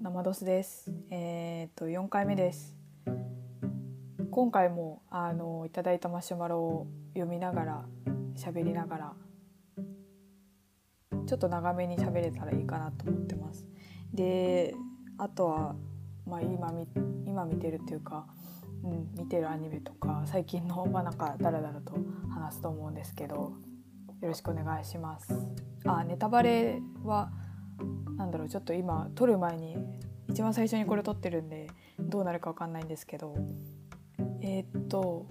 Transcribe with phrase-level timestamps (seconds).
[0.00, 0.92] 生ドスです。
[1.10, 2.76] えっ、と4回目です。
[4.30, 7.84] 今回もあのいただいたマシュマロを読みながら
[8.34, 9.12] 喋りながら
[11.26, 13.66] ちょっと長めに喋れたらいいかなと思ってます。
[14.12, 14.74] で、
[15.18, 15.76] あとは
[16.26, 16.88] まあ今み
[17.26, 18.26] 今見てるっていうか、
[18.84, 21.94] うん見てるアニメとか最近のまあなんかダラダラと
[22.30, 23.54] 話すと思うんですけど、よ
[24.22, 25.34] ろしくお願いします。
[25.84, 27.32] あ、ネタバレは
[28.22, 29.76] なんだろうちょっと今撮る前に
[30.28, 31.68] 一番最初にこれ撮ってるんで
[31.98, 33.34] どうなるかわかんないんですけど
[34.40, 35.26] えーっと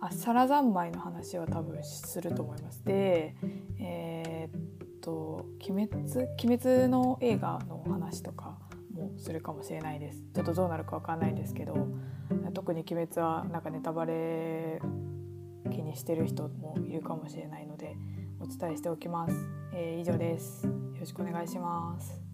[0.00, 2.84] あサラ三昧の話は多分すると思います。
[2.84, 3.34] で
[3.80, 5.96] えーっと鬼滅
[6.42, 8.56] 鬼滅の映画の話とか
[8.92, 10.22] もするかもしれないです。
[10.32, 11.88] ちょっとどうなるかわかんないですけど
[12.54, 14.80] 特に鬼滅はなんかネタバレ
[15.72, 17.96] 気にしてる人もいるかもしれないので
[18.38, 19.34] お伝えしておきます。
[19.74, 20.79] えー以上です。
[21.00, 22.29] よろしくお願いします。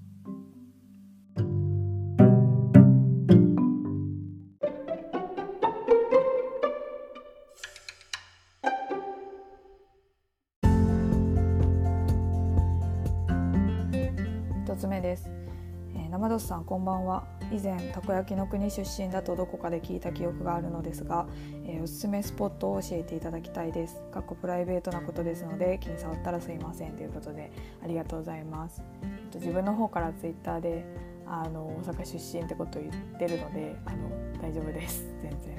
[16.37, 17.25] ドスさんこんばんは。
[17.51, 21.27] 以前たこ焼きの国出身だとどこかで聞いた記憶があるのですが、
[21.65, 24.03] えーおすすめスポットを教えていただきたいです。
[24.13, 27.51] かっこプライベートなことですので気に障ったらすいませんということで
[27.83, 28.83] ありがとうございます。
[29.03, 30.85] えっと自分の方からツイッターで
[31.27, 34.11] あの大阪出身ってことを言ってるのであの
[34.43, 35.07] 大丈夫です。
[35.23, 35.57] 全然。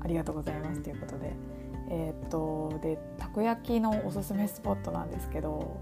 [0.00, 1.32] ありがとうございますということで。
[1.88, 5.80] えーっとでたこ焼きのおすすめスポットなんですけど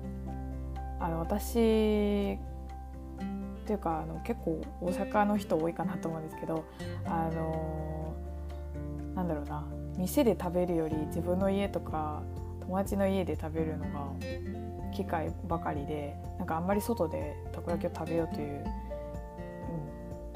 [1.01, 2.39] あの私
[3.67, 6.65] っていうかあの結構大阪の人多いかなと思うんですけど
[7.05, 8.15] あの
[9.17, 9.67] なんだろうな。
[9.99, 12.23] 店で食べるより自分の家とか
[12.61, 14.13] 友達の家で食べるのが
[14.95, 18.65] 機会ばかりでなんかあんまり外でたこ焼きを食べようという、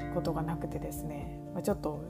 [0.01, 2.03] うん、ことがなくてですね、まあ、ちょっと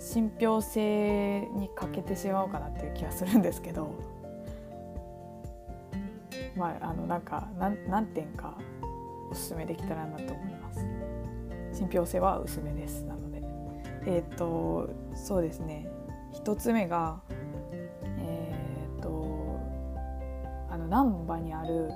[0.00, 4.18] 信憑性に欠けてしまおうかなっていう気がするんですけど。
[6.56, 8.58] まああのなんか何点か
[9.30, 10.86] おすすめできたらなと思います。
[11.72, 13.04] 信憑性は薄めです。
[13.04, 13.42] なので。
[14.06, 15.88] えっ、とそうですね。
[16.32, 17.20] 一つ目が
[18.18, 18.52] え
[18.98, 19.60] っ、と
[20.70, 21.90] あの難波にある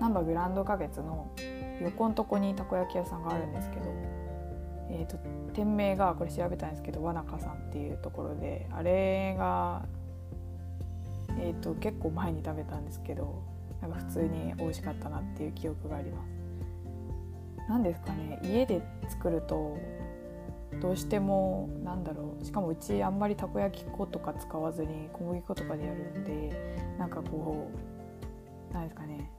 [0.00, 1.30] 難波グランド花月の
[1.80, 4.18] 横のとこにたこ焼き屋さんがあるんですけど
[4.90, 5.18] えー、と
[5.52, 9.84] 店名がこれ調べたんですけどわなかさんっていうところであれが、
[11.38, 13.42] えー、と結構前に食べたんですけど
[13.82, 16.37] なんか普通に美味しかったなっていう記憶があります。
[17.68, 19.76] なんですかね家で作ると
[20.80, 27.70] どうしてもなんだろうしかもうちあんまりたこ焼き粉とか使わずに小麦粉とかでやるんでなんかこ
[28.70, 29.30] うなんですかね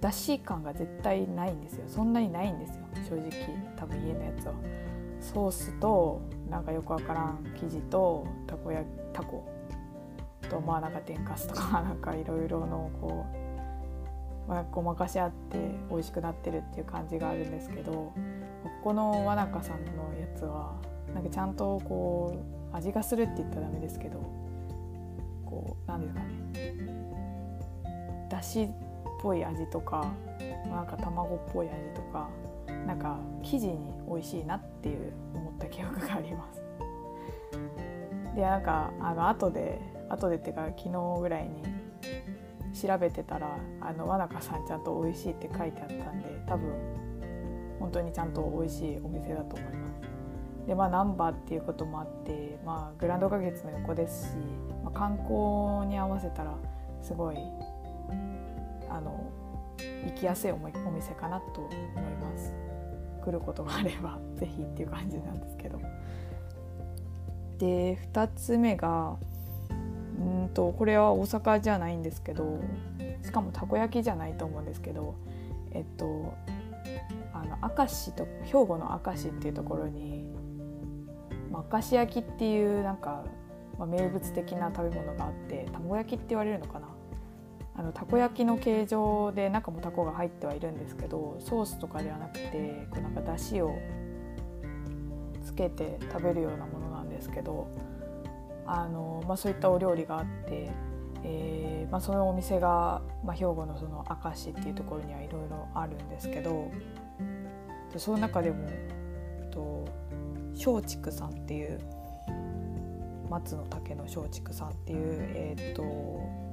[0.00, 1.84] だし感が絶対ないんですよ。
[1.86, 3.30] そんなにないんですよ正直
[3.76, 4.54] 多分家のやつは。
[5.20, 9.44] ソースとなんかよくわからん生地とたこ焼きたこ。
[10.48, 13.45] とまあなんか天かすとか なんかいろいろのこう、
[14.48, 15.58] まあ、ごまかしあって
[15.90, 18.14] 美味しくなってるっていう感じがあるんですけどこ
[18.84, 20.74] このわなかさんのやつは
[21.14, 22.36] なんかちゃんとこ
[22.72, 24.20] う味がするって言ったらダメですけど
[25.44, 26.36] こうなんですかね
[28.30, 28.68] だしっ
[29.20, 30.06] ぽい味とか
[30.68, 32.28] なんか卵っぽい味とか
[32.86, 36.62] なんか生地に美味しいなっていう思った記憶があります。
[38.34, 41.62] でなんかあの後で後でっていうか昨日ぐらいに
[42.76, 46.70] 調べてたらあのわなかさんちゃんと美味しいって書いてあったんで多分
[47.80, 50.66] 本当にちゃんと美味しいお店だと思います。
[50.66, 54.36] でまあ難波っていうこともあって、まあ、グランド花月の横ですし、
[54.82, 56.54] まあ、観光に合わせたら
[57.00, 57.36] すごい
[58.90, 59.30] あの
[60.04, 60.58] 行きやすいおお
[60.90, 61.76] 店かなと思い
[62.16, 62.52] ます。
[63.24, 65.78] 来ることがあれば ぜひっていう感じなんですけど。
[67.58, 69.16] で2つ目が
[70.18, 72.60] うんとこれは大阪じゃないんですけど
[73.22, 75.14] しかもたこ焼きじゃないと思うんですけど
[75.72, 76.32] えっと
[77.32, 80.24] あの明石と兵庫の明石っていうところに、
[81.50, 83.24] ま、明石焼きっていうなんか、
[83.78, 86.88] まあ、名物的な食べ物があって卵焼きって言われるのかな？
[87.78, 93.76] あのたこ焼きの形状で中もたこが入ってはいるんですけどソースとかではなくてこうなんかだしを
[95.44, 97.68] つけて食べるようなものなんですけど
[98.66, 100.70] あの、まあ、そういったお料理があって、
[101.24, 106.70] えーまあ、そのお店が、まあ、兵庫のその明石っていうところにはいろいろあるんですけど
[107.96, 108.68] その中でも
[109.50, 109.88] と
[110.54, 111.80] 松竹さんっていう
[113.30, 115.82] 松の竹の松竹さんっていう、えー、と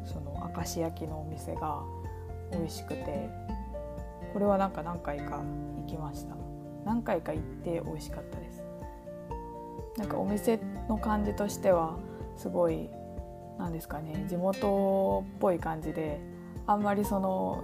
[0.05, 1.81] その明石焼きのお店が
[2.51, 3.29] 美味しくて
[4.33, 6.35] これはなんか何回か行きました。
[6.85, 8.52] 何回か行って美味しかったです。
[9.97, 10.59] なんかお店
[10.89, 11.97] の感じとしては
[12.35, 12.89] すごい
[13.59, 16.19] なんですかね地元っぽい感じで
[16.65, 17.63] あんまりその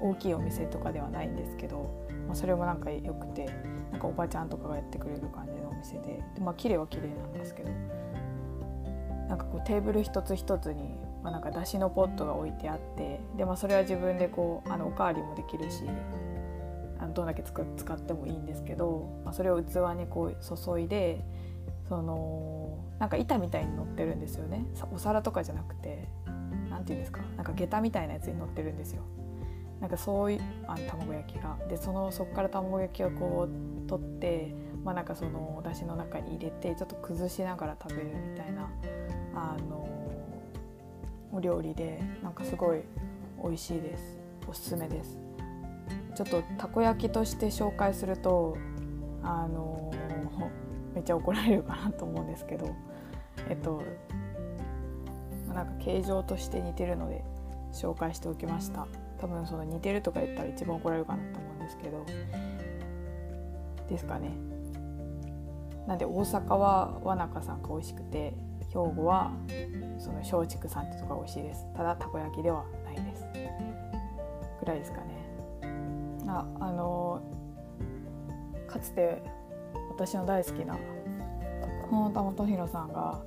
[0.00, 3.46] 大きいお店とかではないんですけど、まあ、それもなんか良くて
[3.90, 7.70] なんかおばちゃんとかがやってくれる感じのお店ででまあ綺麗は綺麗なんですけど
[9.28, 15.84] なんかこうテーブル一つ一つに、まあ、なんかだしのポットが置いてあってで、まあ、それは自分でこうあのおかわりもできるし
[17.14, 21.24] どんだけ使ってもいいんですけど、まあ、それを器にこう注いで
[21.88, 24.64] そのなんか板みたいに乗ってるんですよね。
[24.92, 26.08] お皿とかじゃなくて
[26.70, 29.02] 何て言うんですかなんか下駄みたいなやつに乗ってるんですよ。
[29.80, 31.58] なんかそういうあの卵焼きが。
[31.68, 38.70] でそのそこから卵焼きをこう取ってまあなんかそのお出汁の中に入れてちょっと崩しながら食べるみたいな
[39.34, 39.88] あの
[41.32, 42.82] お料理でなんかすごい
[43.42, 44.18] 美味しいです。
[44.48, 45.23] おすすめです。
[46.14, 48.56] ちょっとたこ焼きとして紹介すると
[49.22, 49.92] あの
[50.94, 52.74] めっちゃ怒られるかなと思うんですけど
[53.48, 53.82] えっと
[55.52, 57.24] なんか形状として似てるので
[57.72, 58.86] 紹介しておきました。
[59.20, 62.04] 多分その似てるとか言ったら一番怒られるかなと思うんですけど
[63.88, 64.30] ですかね。
[65.86, 68.34] なんで大阪はわなかさんが美味しくて
[68.68, 69.32] 兵庫は
[69.98, 71.66] その松竹さんってとこが美味しいです。
[71.74, 73.24] ただたこ焼きではないです。
[74.60, 75.13] ぐらいですかね。
[76.26, 77.22] ああの
[78.66, 79.22] かつて
[79.90, 80.78] 私の大好きな
[81.90, 83.20] 本田元弘さんが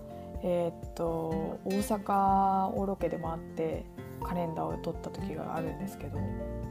[0.44, 3.86] えー、っと大阪をロケで回って
[4.24, 6.18] カレンダーを撮った時があるんですけど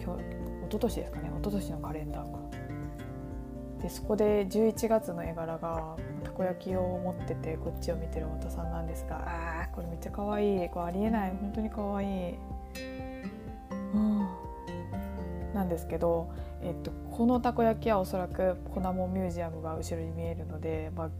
[0.03, 2.39] 今日一昨年ですかね一昨年のカレンダーか。
[3.83, 12.35] でそこで11月の絵柄がたこ焼きを持っててこっちを見てる太田さんなんですがあーこれめっちゃ可愛いこれありえない本当に可愛い。
[13.95, 14.46] うん。
[15.57, 16.31] なんですけど、
[16.63, 21.11] えっと、このたこ焼きはおそらく粉もミュージアムが後ろに見えるので、まあ、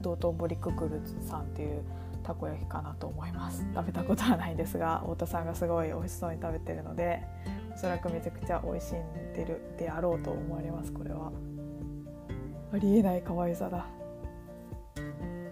[0.00, 1.82] 道頓堀ククルさんっていう
[2.22, 3.66] たこ焼きかなと思います。
[3.74, 7.22] 食べたことはないですが太田さんがすごい美味しそうに食べてるので
[7.74, 11.32] おそらくめちゃくちゃ美味しんでるであろうと思われますこれは。
[12.72, 13.86] ありえない可愛さだ。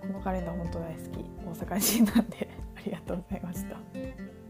[0.03, 1.65] このカレンダー本当大好き。
[1.65, 4.46] 大阪人なんでありがとうございました。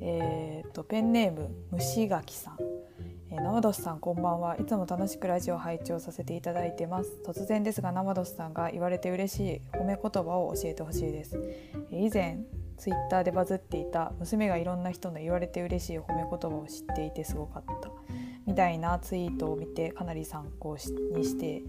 [0.00, 2.56] えー、とペンネーム虫垣さん。
[3.30, 4.56] えー、生ドスさんこんばんは。
[4.56, 7.18] いつも楽しくラジオ拝聴させていただいてます。
[7.26, 11.38] 突然ですが生ドスさんが言われて嬉しい褒め言葉を教えてほしいです、
[11.90, 12.38] えー、以前
[12.78, 17.90] ツイッターでバズっていた娘がいろんな人の言われて嬉しい褒め言葉を知っていてすごかった。
[18.46, 20.76] みたいなツイートを見てかなり参考
[21.14, 21.62] にして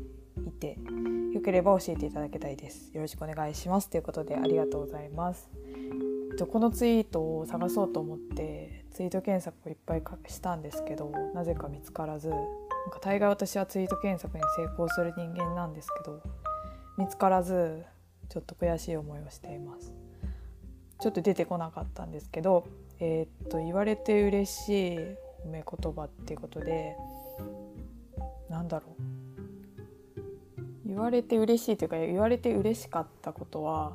[0.46, 0.78] いて
[1.34, 2.92] よければ教えていただきたいです。
[2.94, 3.90] よろしくお願いします。
[3.90, 5.50] ということでありがとうございます。
[6.48, 12.30] このツイートを探そうと思ってツイート検索をいっぱいしたんですけどなぜか見つからず。
[12.30, 12.36] な
[12.88, 16.22] んか大概私はツイート検索に成功する人間なんですけど
[16.98, 17.84] 見つからず
[18.30, 19.94] ちょっと悔しい思いをしています。
[21.00, 22.66] ちょっと出てこなかったんですけど
[23.00, 26.98] えー、っと言われて嬉しい褒め言葉っていうことで
[28.50, 29.20] なんだろう。
[30.86, 33.94] 言われて嬉しいというか言われて嬉しかったことは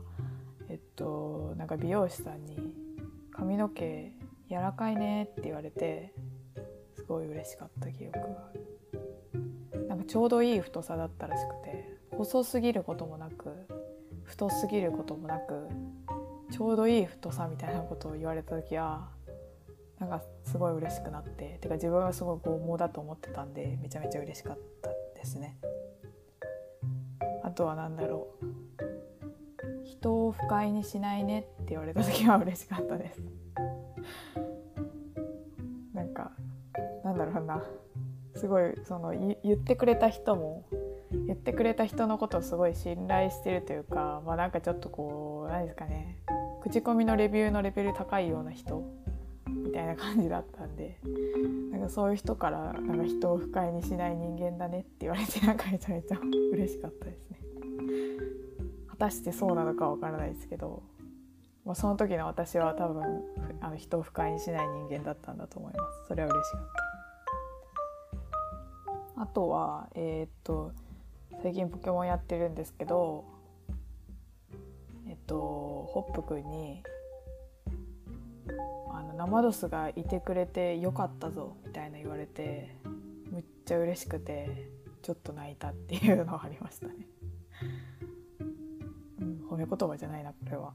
[0.75, 2.59] えっとなんか美容師さんに
[3.31, 4.11] 「髪の毛
[4.51, 6.13] 柔らかいね」って言われて
[6.97, 9.87] すごい嬉しかった記憶がある。
[9.87, 13.55] なんかちょうどいい太さだったらしくて細すぎることもなく
[14.25, 15.69] 太すぎることもなく
[16.51, 19.11] ちょうどいい太さみたいなことを言われた時は
[20.01, 25.57] なんかすごい嬉しくなっててか自分はすごい剛毛だと思ってたんでめちゃめちゃ嬉しかったですね。
[27.45, 28.64] あとは何だろう。
[30.05, 33.23] 人を不快にしないねって言われた時は嬉しかったです。
[35.95, 36.31] なんか
[37.03, 37.63] なんだろうな。
[38.37, 40.67] すごいその言ってくれた人も
[41.27, 46.19] 言ってくれた人のことをすごい信頼してるというかまあなんかちょっとこう何ですかね。
[46.63, 48.85] 口コミのレビューのレベル高いような人
[49.49, 50.99] みたいな感じだったんで
[51.73, 56.19] なんかそういう人からなんか人を不快にしない人間だねって言われてなんかめちゃめちゃ
[56.53, 57.34] 嬉しかったですね。
[59.05, 60.83] 果たしてそうなのかわからないですけど、
[61.67, 63.23] まあ、その時の私は多分
[63.61, 66.09] あの人を不快にしない人間だったんだと思います。
[66.09, 66.61] それは嬉しかっ
[69.17, 69.23] た。
[69.23, 70.73] あとはえー、っと
[71.43, 73.25] 最近ポケモンやってるんですけど
[75.07, 76.83] えっとホップくんに
[78.91, 82.75] あの生ドスがいてくれてよかったぞみたいな言われて
[83.31, 84.71] むっちゃ嬉しくて
[85.03, 86.95] ちょっと泣いたっていうのはありましたね、
[89.55, 90.75] 褒め言葉じゃないなこれは。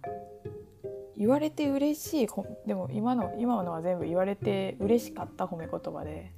[1.18, 2.28] 言われて嬉しい
[2.66, 6.32] でも今の今のは全部言われて嬉しかった褒め言葉で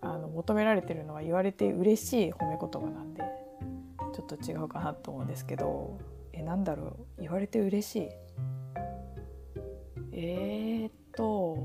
[0.00, 3.22] あの求められてるのは言われて嬉しい褒め言葉なんで
[4.12, 6.00] ちょっと違うかなと思うんですけど
[6.32, 7.20] えなんだろう？
[7.20, 8.08] 言われて嬉しい？
[10.10, 11.56] えー、っと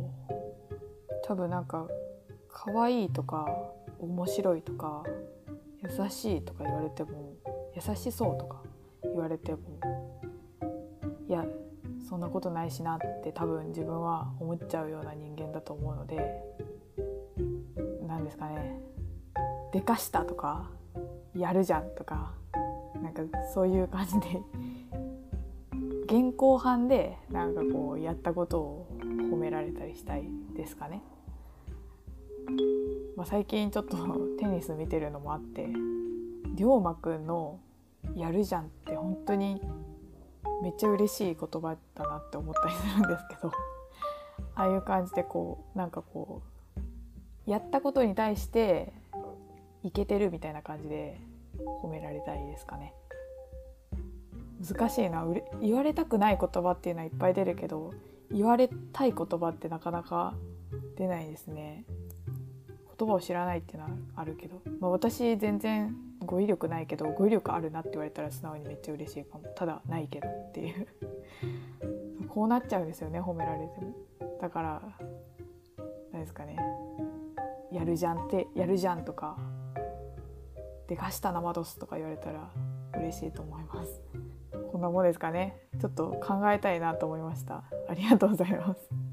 [1.25, 1.87] 多分なんか
[2.49, 3.47] 可愛いとか
[3.99, 5.03] 面白いとか
[5.81, 7.33] 優しいとか言われても
[7.75, 8.61] 優しそうとか。
[9.03, 9.59] 言われても
[11.27, 11.45] いや
[12.07, 16.17] そんなことないしなって多分自分は思っちゃうような人間だと思うので
[18.07, 18.79] 何ですかね
[19.73, 20.69] でかしたとか
[21.35, 22.33] やるじゃんとか
[23.01, 23.21] なんか
[23.53, 24.41] そういう感じで
[26.05, 30.23] 現行犯でなんかこうやったことを褒められたりしたい
[30.55, 31.01] ですかね。
[33.17, 33.97] まあ、最近ちょっと
[34.39, 35.67] テニス見てるのもあって
[36.55, 37.59] 龍馬くんの
[38.17, 39.61] 「やるじゃん」って本当に
[40.61, 43.51] めっちゃ嬉しい言葉だなって思ったりするんですけど
[44.55, 46.41] ああいう感じでこうなんかこ
[47.45, 48.91] うやったことに対して
[49.83, 51.19] いけてるみたいな感じで
[51.81, 52.93] 褒められたいですかね。
[54.59, 55.25] 難しいな
[55.61, 57.93] 言われたくない言葉っていうのはいっぱい出るけど
[58.31, 60.33] 言われたい言葉ってなかなか
[60.97, 61.85] 出ないですね。
[62.97, 65.95] 言葉を知らないっていうのはあるけど、まあ、私全然
[66.25, 69.45] 語彙力ないけど語彙力あるなって言われたら素直にめっちゃ嬉しいかも。
[69.55, 70.87] ただないけどっていう。
[72.29, 73.93] こうなっちゃうんですよね褒められても。
[74.41, 74.81] だから
[76.11, 76.57] 何ですかね。
[77.71, 79.37] やるじゃんってやるじゃんとか
[80.87, 82.49] でかした生ドスとか言われたら
[82.95, 84.01] 嬉しいと思います。
[84.71, 85.67] こんなもんですかね。
[85.79, 87.63] ちょっと考えたいなと思いました。
[87.89, 89.06] ありがとうございます。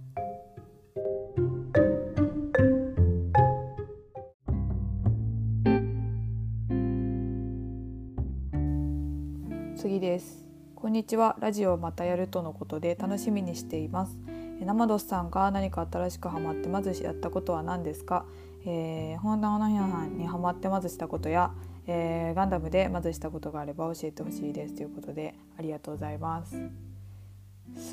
[9.85, 10.43] 次です。
[10.75, 11.37] こんにちは。
[11.41, 14.19] ラジオまたやるとのことで楽しみにしています。
[14.59, 18.25] 生ドスさんが何か新しくハマってまずやったことは何ですか、
[18.65, 21.53] えー、ホンダオナヒャンにハマってまずしたことや、
[21.87, 24.75] えー、ガンダムでまずしたことがあれば教えてほしいです。
[24.75, 26.57] ということでありがとうございます。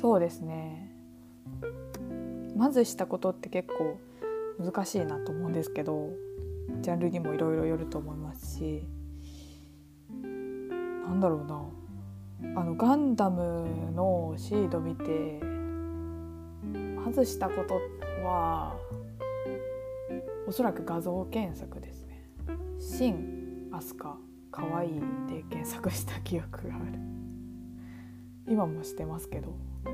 [0.00, 0.96] そうですね。
[2.56, 3.98] まずしたことって結構
[4.58, 6.08] 難しいなと思うんですけど
[6.80, 8.82] ジャンルにもいろいろよると思いますし
[10.22, 11.81] なんだろうな。
[12.54, 15.40] あのガンダムのシード見て
[17.04, 17.80] 外したこと
[18.24, 18.76] は
[20.46, 22.28] おそらく画像検索ですね
[22.78, 24.16] 「新アスカ
[24.50, 26.84] かわいい」で検索した記憶がある。
[28.48, 29.54] 今もしてますけど。
[29.84, 29.90] あ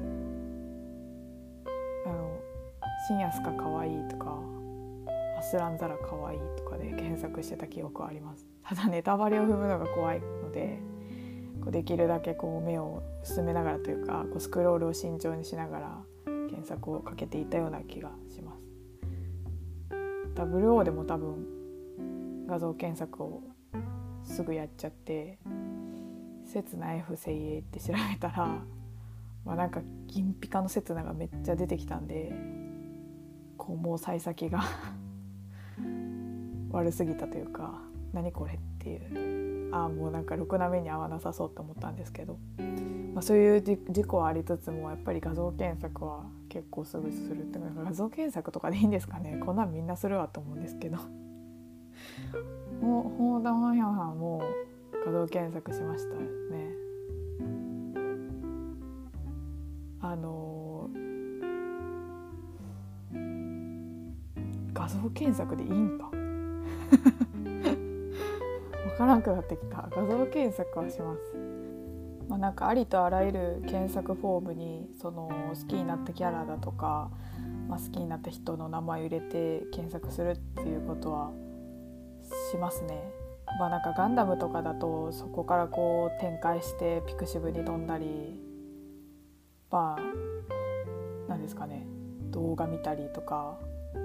[2.11, 2.39] の
[3.07, 4.39] 「新アスカかわいい」とか
[5.39, 8.47] 「アスランザラかわいい」とかで検索してた記憶はあります。
[8.63, 10.88] ただネタバレを踏むのが怖いので。
[11.63, 15.99] こうできるだけこう目を進めながらというかこうスクロールを慎重にしながら
[16.49, 18.69] 検索をかけていたような気がします。
[20.35, 23.43] WO でも多分画像検索を
[24.23, 25.39] すぐやっちゃって
[26.47, 28.63] 「刹那 F 精鋭」って調べたら、
[29.45, 32.33] まあ、なんか銀ピカの刹那がめっちゃ出てきたんで
[33.57, 34.63] こうもう幸先が
[36.71, 39.75] 悪すぎたというか「何これ?」っていう。
[39.75, 42.39] ああもうなんかろくな目に合わなさそうって思ったんですけど、
[43.15, 49.41] まあ、そういう事故はありつつもやっぱり画像検索は結構すぐするっていうか画像検索とかでいいんですかね。
[49.45, 50.97] こんなんみんなするわと思うんですけど。
[52.81, 54.43] もうホーダンヒャンハンも
[55.05, 56.29] 画像検索しましたね。
[60.01, 60.89] あの
[64.73, 66.11] 画像検索でいいんか。
[68.99, 71.21] からなくなってきた画像検索はします。
[72.29, 77.11] まあ、なんかありとあらゆる検索フォームにその好きになったキャラだとか、
[77.69, 81.31] まあ、好きになった人の名前を入れて検索するっていうことは
[82.51, 83.01] しますね。
[83.61, 88.39] まあ、なんかガンダムとかだとそこからこう展開してピクシブに飛んだり
[89.71, 90.03] まあ
[91.29, 91.87] 何ですかね
[92.31, 93.59] 動画見たりとか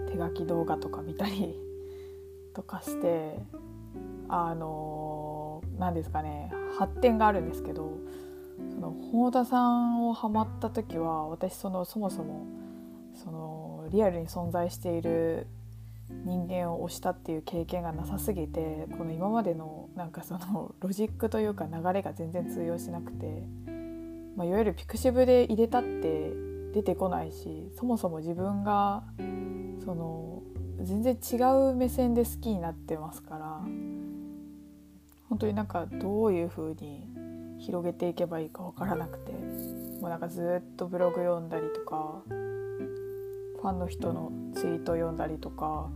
[0.07, 1.59] 手書き動画とか見たり
[2.55, 3.37] とかして
[4.35, 7.99] あの何ですかね発展があるんですけど
[8.73, 12.47] その本田さんをハマった時は私そのそもそも
[13.13, 15.45] そのリアルに存在している
[16.25, 23.43] 人間を推したっていう経験がなさすぎてこの今までのなんかそのロジックというか流れが全然通用しなくて、
[24.35, 26.31] まあ、いわゆるピクシブで入れたって
[26.73, 29.03] 出てこないしそもそも自分が
[29.85, 30.41] その
[30.81, 31.35] 全然違
[31.71, 33.61] う目線で好きになってますから
[35.33, 37.07] 本当になんかどういう風に
[37.57, 45.89] 広げていけばいいか分からなくてもうなんかずっとブログ読んだりとかファンの人のツイート読んだりとか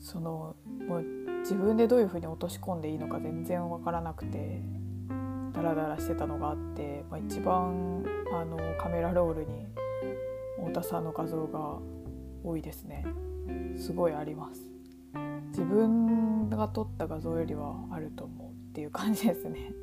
[0.00, 0.56] その
[0.88, 1.04] もう
[1.42, 4.60] 自分でどういう風に落とし込んでいいのか全然分からなくて
[5.52, 9.66] ダラダラしてたのがあって、まあ、一番あのカメラロールに
[10.66, 11.78] 太田さんの画像が
[12.42, 13.06] 多いですね。
[13.76, 14.77] すごいあります。
[15.58, 19.74] 自分が撮った画像よりはあると思うっていう感じですね。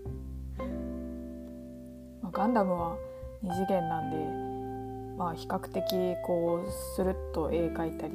[2.24, 2.96] まあ、ガンダムは
[3.44, 8.14] 2次元なんで、まあ、比較的こうスルッと絵描いたり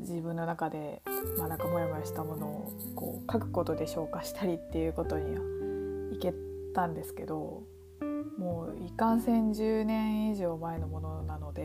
[0.00, 1.02] 自分の中で、
[1.38, 5.40] まあ、なんかモヤモヤしたものをこう書くことで消化したりっていうことには
[6.12, 6.34] いけ
[6.74, 7.62] たんですけど
[8.38, 11.64] もういかんせん10年以上前のものなので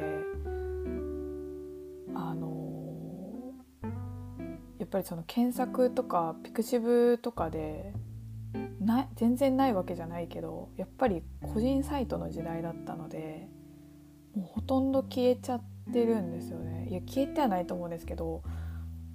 [2.14, 2.57] あの
[4.88, 7.94] っぱりその検索とかピクシブとかで
[8.80, 13.50] な全然ないわけじゃないけどやっぱり個人サイトの時代だったので
[14.34, 16.88] もうほとんど消えちゃってるんですよね。
[16.90, 18.44] いや消えてはないと思うんですけど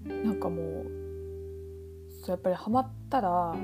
[0.04, 0.86] なんかもう
[2.22, 3.56] そうやっぱりハマったら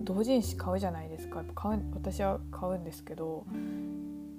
[0.00, 1.38] 同人誌買うじゃないですか。
[1.38, 3.46] やっぱ買う私は買うんですけど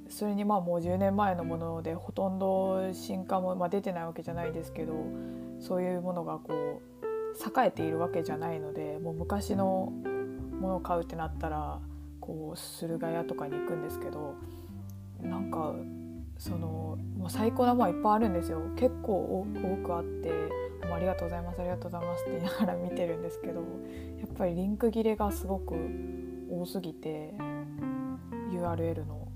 [0.10, 4.94] それにまあもう10年前のものでほとんど新刊も、まあ、出てないわけじゃないですけど
[5.60, 9.92] そういうものがこう栄えているわけじゃないのでもう昔の
[10.60, 11.80] ものを買うってなったら
[12.20, 14.36] こう駿河屋とかに行くんですけど
[15.22, 15.74] なんか
[16.38, 20.32] そのもう最高なものはいっぱいあるんですよ結構多くあって
[20.94, 25.76] 「ありがとうございますありがとうございます」って言いながら見てるんですけどやっぱりリンク切れがすごく
[26.50, 27.34] 多すぎて
[28.52, 29.28] URL の。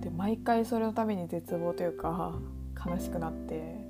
[0.00, 2.38] で毎回それのために絶望というか
[2.86, 3.87] 悲しくなって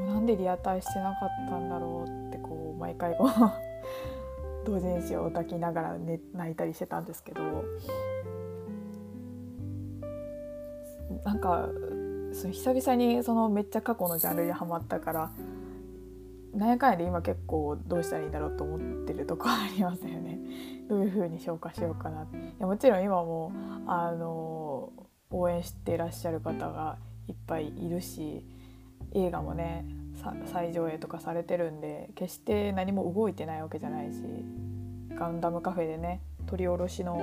[0.00, 3.30] なんでリアタイしてなかったんだろうってこう毎回こう
[4.66, 7.42] 同人誌を抱きながら、ね、泣いたりしてたんですけど
[11.24, 11.68] なんか
[12.32, 15.30] その久々にそのめっちゃ過去のジャンルにはまったから
[16.56, 20.38] なんやかんやで今結構どうしたらいいんだろうと思ってるとこありますよね。
[20.88, 22.22] どういう風に消化しようかな。
[22.22, 22.26] い
[22.58, 23.52] やもちろん今も
[23.86, 24.90] あの
[25.30, 26.96] 応援してらっしゃる方が
[27.28, 28.42] いっぱいいるし
[29.12, 29.84] 映画もね
[30.46, 34.20] 再上映とかされてるんで決して何も動いてないわけじゃないし
[35.14, 37.20] ガンダムカフェでね取り下ろしの、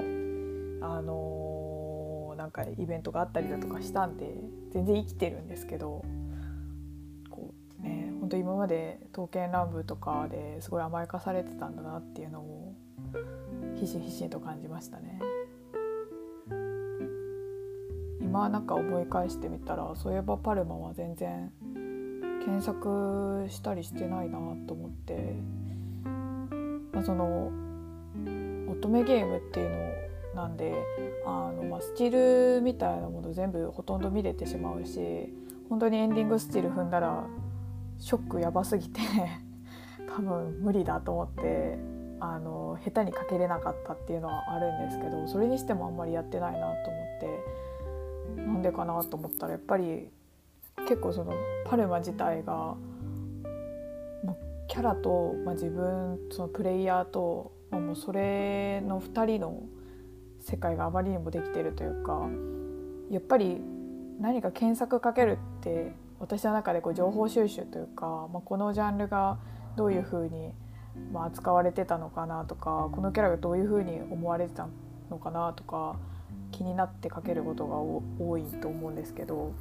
[0.81, 4.35] あのー、なんかイベントがあったりだとかしたんで
[4.71, 6.03] 全然生きてるんですけど
[7.29, 12.73] こうね本当今まで「刀剣乱舞」とかですごい甘やかされてたんだなっていうのを
[13.75, 15.19] ひしひしと感じましたね。
[18.23, 21.51] 今なんか思い返してみたらそういえばパルマは全然
[22.45, 25.36] 検索したりしてないなと思って、
[26.93, 27.51] まあ、その
[28.71, 29.69] 乙女ゲームっていう
[30.36, 30.73] のなんで
[31.25, 35.33] あの、まあ、スチールみたいなもの全部ほとんど見れてしまうし
[35.69, 37.25] 本当にエンディングスチール踏んだら
[37.99, 39.01] ショックやばすぎて
[40.15, 41.77] 多分無理だと思って
[42.19, 47.72] あの下手にかけれなかったっていうのはあるんですけどそれにしてもあんまりやってないなと思って。
[48.38, 50.09] なんでかなと思ったらやっぱり
[50.88, 51.33] 結構その
[51.65, 52.77] パルマ自体がも
[54.31, 59.63] うキャラと、まあ、自分そのプレイヤーと、まあ、もうそれの2人の
[60.41, 62.27] 世界があまりにもできてるというか
[63.09, 63.62] やっぱり
[64.19, 69.38] 何か検索かけるって私の中でこう情報収集というか、まあ、このジャンルが
[69.75, 70.51] どういうふうに
[71.12, 74.67] まあ扱われてたのかなとかこのキャラがどういうふうに思われてた
[75.09, 75.97] のかなとか
[76.51, 79.53] 気になってかけることが多いと思うんですけど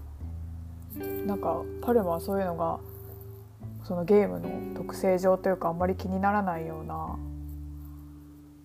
[1.26, 2.78] なんかパルマはそういうのが
[3.84, 7.18] そのゲームの特性上というかあんまり気にならないような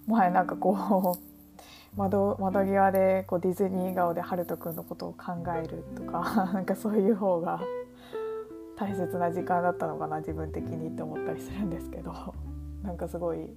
[0.08, 7.60] 前なんかこう 窓窓際でこうディズニー顔でハルト君のことを考えるとか なんかそういう方が
[8.78, 12.14] 大切な時間だったのかな自分的にって思ったりするんですけど
[12.84, 13.50] なんかすごい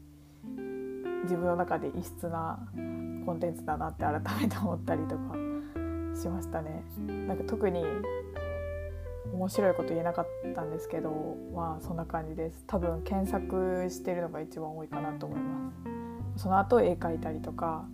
[1.24, 2.58] 自分の中で異質な
[3.26, 5.34] コンテンツだなって改めて思ったりとか
[6.14, 6.84] しましたね。
[7.26, 7.84] なんか特に
[9.32, 12.64] 面白いこと言えなかったんですけどまあそんな感じです。
[12.66, 15.72] 多分検索してるのが一番多いかなと思いま
[16.36, 16.42] す。
[16.42, 17.84] その後絵描いたりとか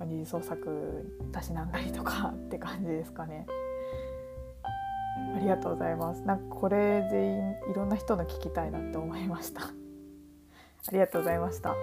[0.00, 3.46] 二次創作たしなんだりとかって感じですかね。
[5.36, 6.22] ありがとうございます。
[6.22, 9.62] なんかこれ全員いろんな人の聞きたいなって思いました。
[9.62, 9.72] あ
[10.92, 11.74] りがとうございました。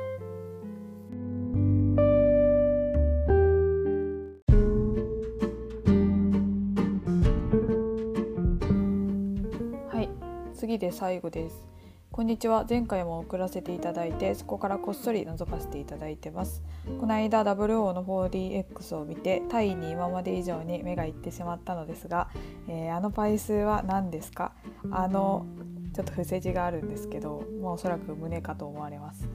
[10.82, 11.64] で最後です。
[12.12, 12.66] こんにちは。
[12.68, 16.64] 前回も送らせていただいてそこからこっそり覗かせていただいてます。
[17.00, 22.30] この間 WO の 4DX を見てタイに今まで以上に目がいってしまったのですが、
[22.68, 24.54] えー、あのパイスは何ですか？
[24.90, 25.46] あの
[25.94, 29.30] ちょっと伏せ字があるんですけど、まあ、おそらく胸かと思われます。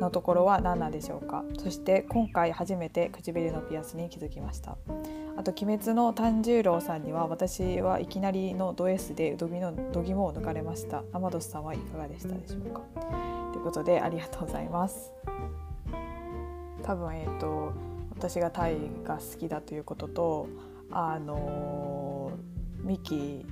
[0.00, 1.44] のところは何なんでしょうか？
[1.58, 4.78] そして今回初めて唇のピアスに気づきました。
[5.36, 11.04] あと「鬼滅の炭十郎」さんには私はいきなりのド S で度肝の度肝を抜かれました。
[11.12, 12.82] アマドスさんはいかがでしたでしょうか？
[13.52, 15.12] ということでありがとうございます。
[16.82, 17.72] 多分えっ、ー、と
[18.10, 20.48] 私がタイが好きだということと
[20.90, 22.30] あの
[22.82, 23.44] ミキ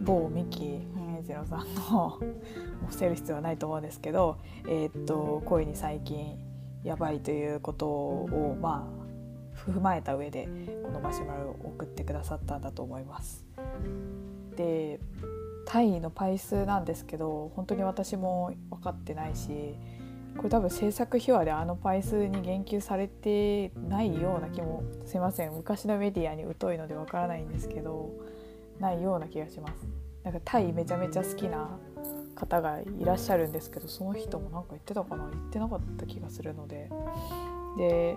[0.00, 2.18] 某ミキ平次郎さんの
[2.88, 4.36] 伏せる必要はないと思うんですけど、
[4.68, 6.36] えー、っと恋に最近
[6.82, 9.01] やばいということをまあ
[9.70, 10.48] 踏まえた上で
[10.82, 13.44] このマシュマロを送ってくださったんだと思います。
[14.56, 15.00] で
[15.64, 19.74] タイのパイスなんですけど本当に私も分かってないし
[20.36, 25.52] これ多分制作秘話であのパイスに言及されてないような気もすいません。
[25.52, 28.10] 昔のメディアに疎いので分からないんですけど
[28.80, 29.72] ないような気がします。
[30.24, 31.78] なんかタイめちゃめちゃ好きな
[32.34, 35.28] 方がいらっしゃるんですけどその人も何か言ってたかな？
[35.30, 36.90] 言ってなかった気がするので。
[37.76, 38.16] で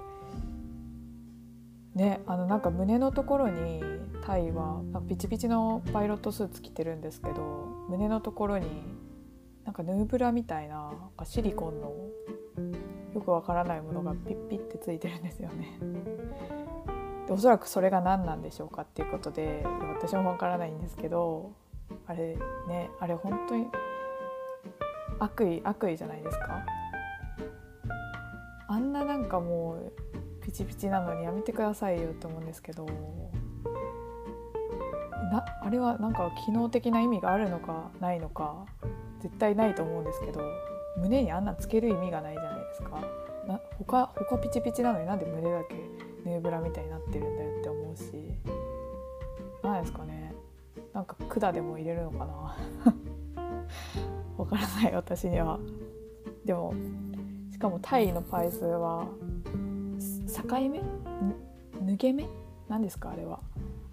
[1.95, 3.81] ねあのなんか胸のところに
[4.25, 8.67] タイはピチピチのパイロットスーツ着てるんですけど胸のところに
[9.63, 11.93] なんかヌーブラみたいななんかシリコンの
[13.13, 15.79] よくわからないものがピッピッてついてるんですよね。
[17.27, 19.65] でおそらくそれが何なんでしょうかっていうことで
[19.97, 21.53] 私もわからないんですけど
[22.05, 23.67] あれねあれ本当に
[25.17, 26.65] 悪意悪意じゃないですか？
[28.67, 29.93] あんななんかもう
[30.45, 32.85] ピチピチなのにやめてくださいよって思うんですけど。
[35.31, 38.67] なあれはなんか機能的な意味があるのかないのか
[39.21, 40.41] 絶対ないと思うんですけど。
[40.97, 43.01] 胸にあんなつける意味がないじゃないですか。
[43.47, 45.75] な他他ピチピチなのになんで胸だけ
[46.23, 48.03] ヌーブラみたいになってるんだよって思うし。
[49.63, 50.33] 何ですかね。
[50.93, 52.55] なんか管でも入れるのかな。
[54.37, 55.59] わからない私には。
[56.45, 56.73] でも
[57.51, 59.07] しかもタイのパイスは
[60.35, 60.81] 境目？
[61.83, 62.27] 抜け目？
[62.67, 63.11] 何ですか？
[63.11, 63.39] あれは。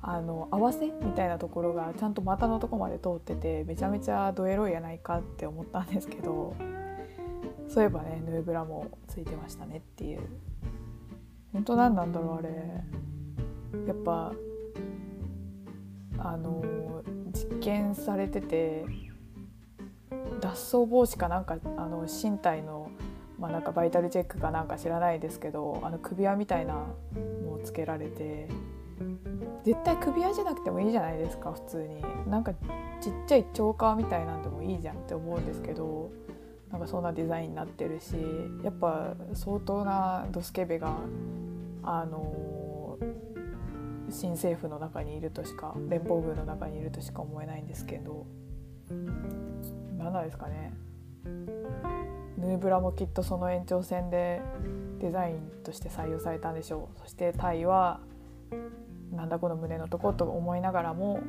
[0.04, 6.56] あの合わせみたいなところがちゃんと股のとこまで通っててめちゃめちゃドエロいやないかって思ったんですけど
[7.68, 10.20] そういえばねヌーブラもついてましたねっていう。
[11.52, 12.48] 本当何なんだろうあれ。
[13.86, 14.32] やっぱ
[16.18, 17.02] あの
[17.32, 18.84] 実験されてて
[20.40, 22.90] 脱走防止かなんかあの身体の、
[23.42, 28.48] まあ、なんかバイタルチェックかなんか知らないですけどあの首輪みたいなのをつけられて
[29.64, 32.30] 絶対首輪じゃなくてもいいじゃないですか普通に。
[32.30, 32.52] なんか
[33.00, 36.12] ちっちゃいチョーカーみたいなんでもいいじゃんって思うんですけど
[36.70, 38.14] なんかそんなデザインになってるし
[38.62, 40.96] やっぱ相当なドスケベが
[41.82, 42.96] あの
[44.08, 48.24] 新政府の中にいるとしか連邦軍の中にいるとしか思えないんですけど。
[49.98, 50.72] 何なんですかね。
[52.38, 54.40] ヌーブラもきっとその延長線で
[55.00, 56.98] デザインとして採用されたんでしょう。
[56.98, 58.00] そしてタイは
[59.12, 61.20] なんだこの胸のとこと思いながらも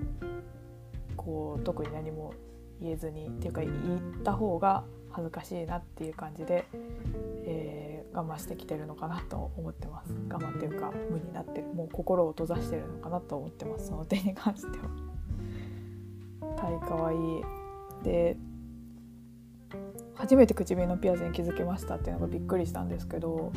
[1.18, 2.34] こう特に何も
[2.82, 6.66] 言えずにっていうか言った方が恥ずかしいなっていう感じで、
[7.46, 10.14] えー、我慢してきてるのかなと思ってます。
[10.30, 13.88] 我慢っていうか無になってるもう心を閉ざしてるのかなと思ってます。
[13.88, 14.86] その点に関しては。
[16.58, 17.44] タイかわいい。
[18.04, 18.38] で
[20.16, 23.52] 初めて唇のピアスに気づきましたっていうのがびっくりしたんですけど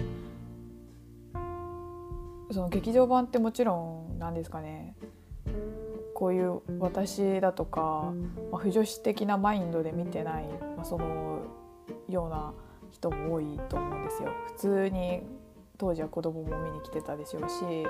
[2.50, 4.96] その劇場版ってもちろん何ですかね
[6.14, 8.12] こういう私だとか、
[8.50, 10.44] まあ、不女子的なマインドで見てない、
[10.76, 11.42] まあ、その
[12.08, 12.54] ような
[12.90, 14.30] 人も多いと思うんですよ。
[14.46, 15.22] 普通に
[15.76, 17.86] 当時は子供も見に来てたでしょうし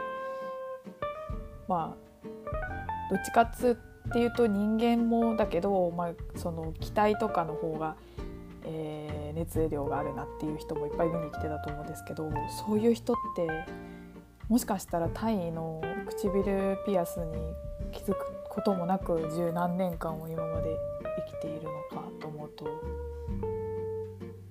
[1.68, 2.06] まあ
[3.10, 7.96] どっちかっつっていうと人間もだけど、まあ、その期待とかの方が、
[8.66, 12.30] えー、熱量があるなっていう人もいっぱい見に来てたと思うんですけど
[12.66, 13.48] そういう人って
[14.48, 17.32] もしかしたらタイの唇ピアスに
[17.92, 20.76] 気づくこともなく十何年間を今まで
[21.26, 22.64] 生きているのかと思うと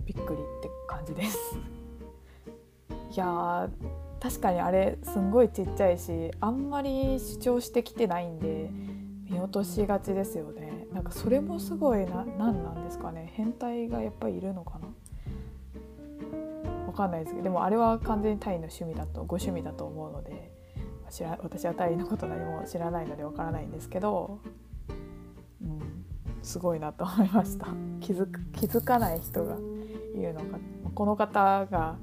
[0.05, 1.57] びっくりって感じです。
[3.11, 3.69] いや
[4.19, 8.69] 確かにあれすんごいちっちゃいしあんまり主張してきてないんで
[9.29, 14.87] 見落としがちですよねなんかそれもすごいな何なんですかね変態がやっぱりいるのかな？
[16.87, 20.53] わかんないですけどでもあれは完全にタイの趣味だとご趣味だと思うので
[21.09, 24.39] 知ら私はタイのこと何も知らないのでわからないんですけど、
[25.61, 26.05] うん、
[26.41, 27.67] すごいなと思いました。
[27.99, 29.57] 気づく気づかない人が
[30.17, 30.57] いるのか。
[30.93, 31.97] この方が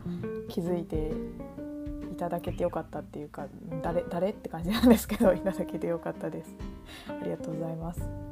[0.51, 1.13] 気づいて
[2.13, 3.47] いただけてよかったっていうか
[3.83, 6.55] 誰誰って感じなんですけどいただけてよかったです。
[7.09, 8.32] ありがとうございます。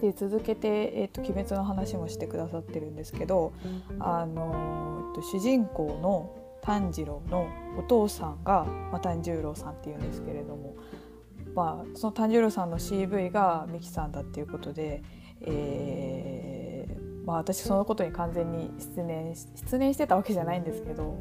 [0.00, 3.52] で続けて、えーと「鬼滅」の話もしてくださってるんですけど、
[3.98, 6.30] あのー、と主人公の
[6.62, 7.46] 炭治郎の
[7.78, 10.74] お父さんが、まあ、炭十郎さんっていうんですけれども、
[11.54, 15.02] まあ、その炭十郎さんの CV がミキさんだっていうことで、
[15.42, 21.18] えーまあ、私そのことに完全に失念失念してたわけじゃないんですけど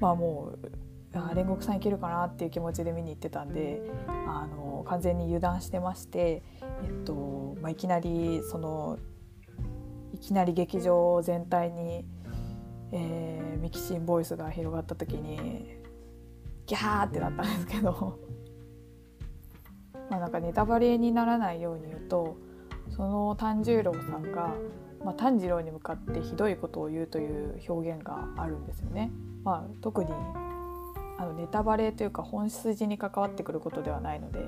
[0.00, 0.72] まあもう
[1.18, 3.82] あ煉獄さんいけるかなっていう気持ちで見に行ってたんで
[4.26, 6.42] あの完全に油断してまして、
[6.84, 8.98] えっとまあ、いきなりその
[10.12, 12.04] いきなり劇場全体に、
[12.92, 15.76] えー、ミキシンボイスが広がった時に
[16.66, 18.18] ギャーってなったんですけど
[20.10, 22.36] まあなんかネタバレにならないように言うと
[22.90, 24.54] その炭十郎さんが、
[25.04, 29.12] まあ、炭治郎に向かってひどいことを言うという表現があるんですよね。
[29.44, 30.10] まあ、特に
[31.18, 34.40] あのネタバレというか本筋に関わってくることではないので、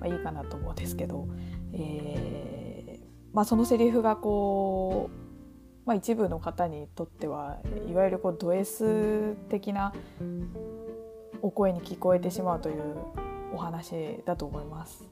[0.00, 1.28] まあ、いいかなと思うんですけど、
[1.72, 7.58] えーまあ、そのセリフがこう、まあ、一部の方にとっては
[7.88, 9.92] いわゆるこうド S 的な
[11.42, 12.96] お声に聞こえてしまうという
[13.52, 15.04] お話だと思います。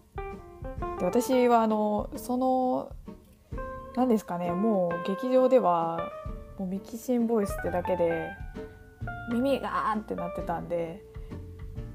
[0.98, 2.90] で私はあのその
[3.96, 6.10] 何ですかねもう劇場では
[6.58, 8.30] もうミキシンボイスってだけで
[9.30, 11.02] 耳がーんってなってたんで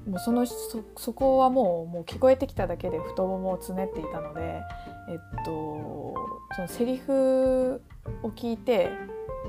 [0.08, 4.62] もうそのそそこはもうもう聞こえてきただけで太ももをつねっていたので、
[5.10, 6.14] えっと、
[6.56, 7.82] そのセリフ
[8.22, 8.90] を聞いて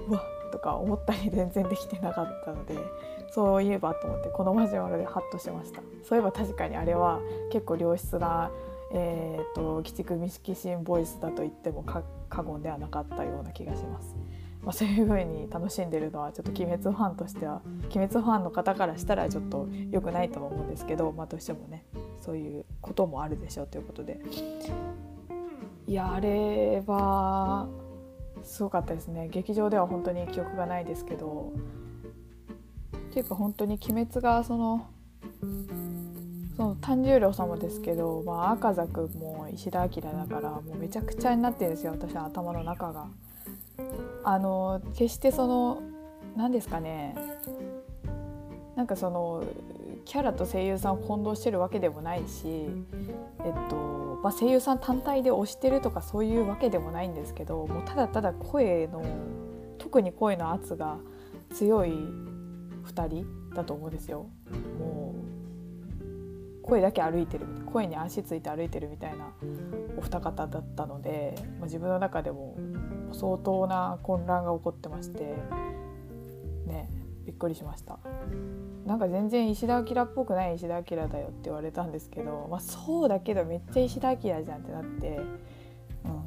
[0.09, 2.75] うわっとか思ったり全然できてなかったので
[3.31, 7.19] そういえばと思ってこのマジュマルでハッとしましたそういえば確かにあれは
[7.51, 8.51] 結構良質な
[8.91, 12.03] えーと、鬼畜ミシキシンボイスだと言っても過
[12.43, 14.15] 言ではなかったような気がします。
[14.63, 21.85] まあ、そういう風に楽しんでるのはちょっと鬼滅ファンとしては鬼滅ファンの方からしたらちょっと良くないとは思うんですけど、まあ、どうしてもね
[22.19, 24.19] そういうこともあるでしょうということで。
[25.87, 27.67] いやあれは
[28.43, 29.27] すごかったですね。
[29.29, 31.51] 劇場では本当に記憶がないですけど。
[33.09, 34.85] っていうか本当に鬼滅がその
[36.55, 43.07] その炭十郎様ですけど、まあ、赤座くんも石田明だからもうめちゃくちゃになってるんですよ私の頭の中が。
[44.23, 45.81] あの決してその
[46.35, 47.15] 何ですかね
[48.75, 49.43] なんかその
[50.05, 52.67] キャラと声優さんを混同してるわけでもないし、
[53.45, 59.03] えっとまあ、声優さん単体で推してるとかそういうわけでもないんですけどもうただただ声の
[59.77, 60.97] 特に声の圧が
[61.53, 64.27] 強い2人だと思うんですよ。
[64.79, 65.29] もう
[66.63, 69.31] 声だけ歩いてる声に足ついて歩いてるみたいな
[69.97, 72.55] お二方だったので、まあ、自分の中でも
[73.13, 75.35] 相当な混乱が起こってまして
[76.65, 76.89] ね
[77.25, 77.99] びっくりしました。
[78.85, 85.19] なんか全然石田明っぽくない石田明だよって言われたんですけど、まあ、そうだけどめっちゃ石田明じゃんってなって、
[86.05, 86.23] うん、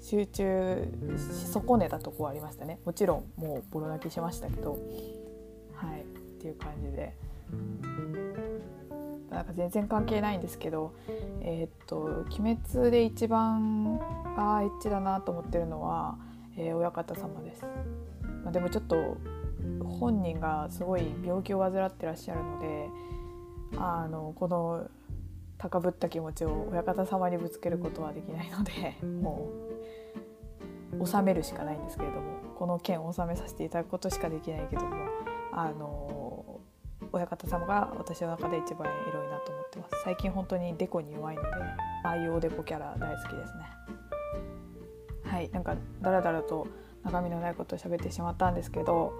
[0.00, 0.88] 集中
[1.18, 2.78] し損ねたとこはありましたね。
[2.86, 4.78] もちろんもうボロ泣きしましたけど
[5.74, 6.00] はい。
[6.00, 6.04] っ
[6.40, 7.12] ていう感じで。
[9.30, 10.92] なんか全然関係ないんですけど
[11.42, 14.00] 「えー、っと鬼滅」で一番
[14.36, 16.16] あエッチだなと思ってるのは、
[16.56, 17.64] えー、親方様です。
[18.44, 19.16] まあ、でもちょっと
[19.98, 22.88] 本人がすごい病気を患ってらっしゃるので
[23.76, 24.88] あのこの
[25.58, 29.48] 高ぶった気持ちを親方様にぶつけることはできないので も
[31.00, 34.96] う収めるしかないんですけれどもこの件を収めさせていただくことしかできないけども
[35.52, 36.25] あの
[37.16, 40.02] 親方様が私の中で一番エロいなと思ってます。
[40.04, 41.48] 最近本当にデコに弱いので
[42.04, 43.64] ああいうおでこキャラ大好きですね。
[45.24, 46.68] はいなんかダラダラと
[47.04, 49.12] 中身のないことを喋ってしまったんですけど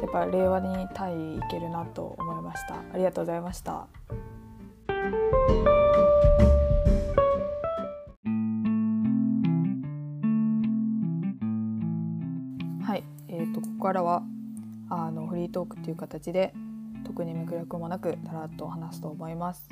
[0.00, 2.74] やっぱ令和に対いけるなと思いました。
[2.74, 3.86] ありがとうございました。
[12.82, 14.22] はい、えーと、とここからは
[14.90, 16.52] あのフリートークっていう形で
[17.12, 19.68] 特に脈絡もなくだらっと話すと思います。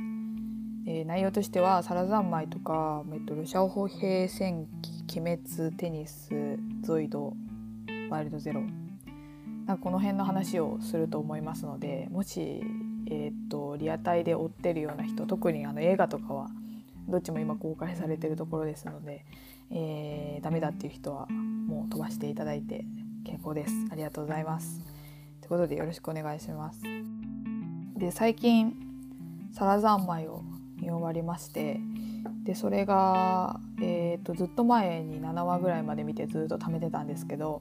[0.86, 4.66] えー、内容としては「サラ三昧」とか「えっと、ロシア歩兵戦
[5.08, 7.34] 記鬼滅テニスゾイド
[8.10, 8.60] ワイルドゼロ」
[9.66, 12.62] なんかこの辺の話をすると思いますのでもし、
[13.06, 16.50] えー、っとリアタイで追ってるような人特にあの映画とかは
[17.08, 19.24] どっちも今公開されてるところですので、
[19.70, 22.84] えー、ダメだっていう人はもう飛ばしていただいて
[23.24, 23.72] 結構です。
[23.90, 24.80] ありがとうございます。
[25.40, 26.80] ということでよろしくお願いします。
[28.00, 28.74] で最近
[29.52, 30.42] 「サラ三昧」を
[30.80, 31.78] 見終わりまして
[32.44, 37.60] でそれが、えーと、ずっと前に7話ぐらいまで見てずっと貯めてたんですけど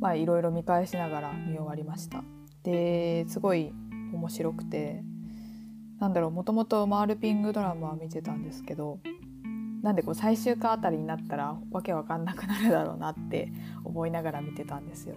[0.00, 2.24] まあいろいろ見返しながら見終わりました。
[2.64, 3.72] ですごい
[4.12, 5.04] 面白くて
[6.00, 8.98] なんだろうもともとマールピングドラマは見てたんですけど
[9.82, 13.52] なんでこう最終回あたりになったらわけわかんなくなるだろうなって
[13.84, 15.14] 思いながら見てたんですよ。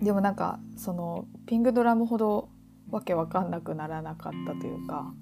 [0.00, 2.48] でもなんかそのピングドラムほど
[2.92, 5.12] わけわかんなくならなかったというか、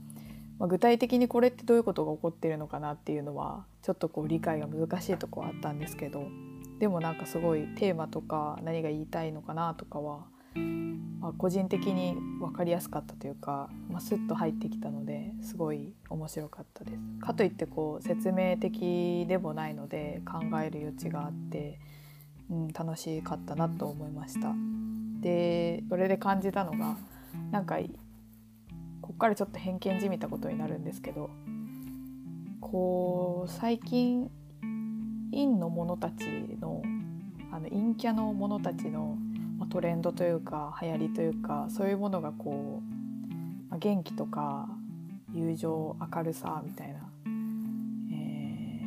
[0.59, 6.29] まあ、具体的にこれってどういうことが起こってるのかなっていうのはちょっとこう理解が難しいとこはあったんですけど
[6.79, 10.27] でもなんかすごいテーマとか何が言いたいのかなとかは
[11.21, 16.99] まあ、個人的に分かりやすかったというか、まあ、スッと入ってきたのですごい面白かったです。
[17.21, 21.79] かといってこう説明的でもないので考える余地があって、
[22.51, 24.55] うん、楽しかったなと思いました。
[25.21, 26.97] でそれで感じたのが
[27.51, 27.79] なんか
[29.01, 31.31] こっからちょっと偏見じみたことになるんですけど
[32.61, 34.31] こう最近
[35.31, 36.25] 陰の者たち
[36.61, 36.83] の
[37.53, 39.19] あの陰キャの者たちの、
[39.71, 42.83] トレンドというか流行りというかそういうものがこ
[43.73, 44.69] う、元気とか
[45.33, 47.01] 友情明るさみたいな、
[48.13, 48.83] え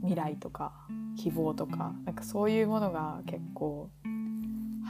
[0.00, 0.72] 未来とか
[1.16, 3.90] 希望とかなんかそういうものが結構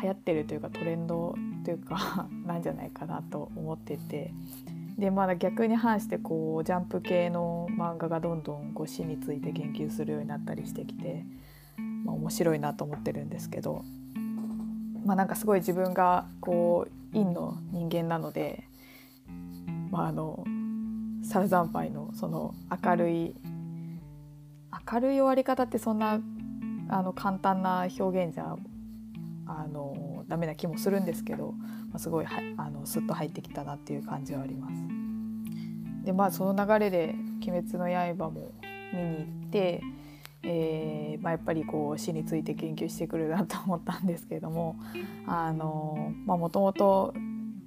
[0.01, 1.35] 流行ってるというかトレンド
[1.68, 4.33] というか なんじゃないかなと思ってて。
[4.98, 11.24] でまだ逆に反してこうジャンプ系の漫画がどんどんこう死について研究するようになったりしてきて、
[12.04, 13.85] まあ、面白いなと思ってるんですけど。
[15.04, 18.64] まあ、なんかすごい自分がこう陰の人間なので、
[19.90, 20.44] まあ、あの
[21.22, 22.54] サルザンパイのその
[22.85, 23.35] 明るい
[24.92, 26.20] 明るい終わり方ってそんな
[26.88, 28.57] あの簡単な表現じゃ
[29.48, 34.74] あのダメな気もするんですけど、まあ、すごいはあのスッと入ってきたなっていう感じはあります。
[36.04, 38.52] でまあその流れで「鬼滅の刃」も
[38.92, 39.82] 見に行って
[40.42, 44.76] えーまあ、やっぱりこう死について研究してくるなと思ったんですけれども
[45.26, 47.12] もともと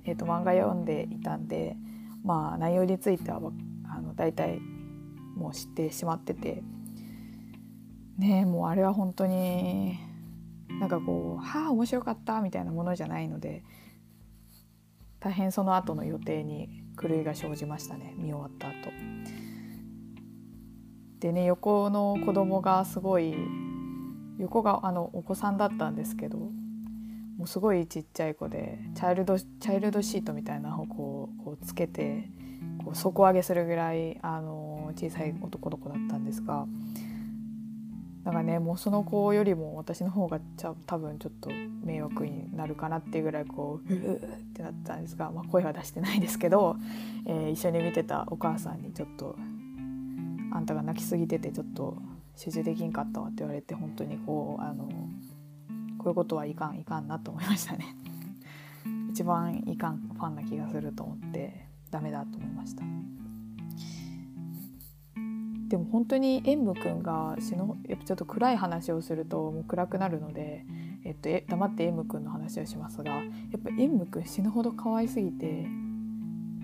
[0.05, 1.75] 漫画読んでいたんで、
[2.23, 3.41] まあ、内容については
[3.85, 4.59] あの大体
[5.35, 6.63] もう知ってしまってて
[8.17, 9.99] ねもうあれは本当に
[10.81, 13.63] なんかこう「はあ面白かった」みたいなものじゃないので
[15.19, 18.91] 大変その後の予定に狂いが生じましたね見終わった後。
[21.19, 23.35] でね横の子供がすごい
[24.39, 32.27] 横があのお子さんだったんですけどもうすごいちっちゃい子でチャイルドチャイルドシートみたいなのをこうつけて
[32.83, 36.65] こう底上げするぐらいあの小さい男の子だったんですが
[38.23, 41.49] なんかねもうその子よりも私の方がちゃ多分ちょっと
[41.83, 44.19] 迷惑になるかなっていうぐらいこううーっ
[44.53, 46.75] てなったんですが、まあ、声は出してないですけど、
[47.25, 49.35] えー、一緒に見てたお母さんにちょっと
[50.53, 51.97] あんたが泣きすぎててちょっと
[52.35, 54.85] 集中できんかったわって言われて本当にこうあの
[55.97, 57.95] こういうことはいかんいかんなと思いましたね。
[59.11, 62.83] 一番いかんファンな気がすると思ってダメだと思いました
[65.71, 70.65] でも本当に演武くんが死ぬやっぱちょっと暗い話をするともう暗くなるので、
[71.05, 73.21] えっと、え黙って演武くんの話をしますがや
[73.57, 75.65] っぱ演武くん死ぬほど可愛すぎて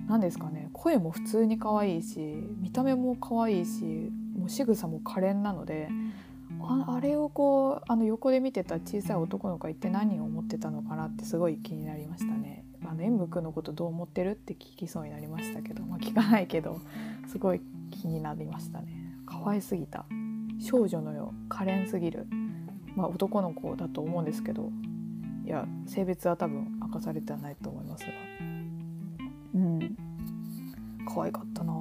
[0.09, 2.19] 何ですかね声も普通に可愛いし
[2.59, 5.87] 見た目も可愛いしもう仕草も可憐なので
[6.59, 12.65] ああれをこうあの横で見てた小さい男の子は一体何を思ってたのかなってすごい気になりましたね。
[12.85, 16.79] あの演武くんのことどう思ってるって聞きそうになりましたけど、まあ、聞かないけど
[17.27, 17.61] すごい
[18.01, 18.87] 気になりましたね。
[19.25, 20.05] 可愛すぎた。
[20.59, 21.45] 少女のよう。
[21.49, 22.27] 可憐すぎる、
[22.95, 24.71] まあ、男の子だと思うんですけど。
[25.45, 28.11] いや性別は多分明かされてはないと思いますが。
[29.55, 29.97] うん。
[31.07, 31.73] 可愛かったな。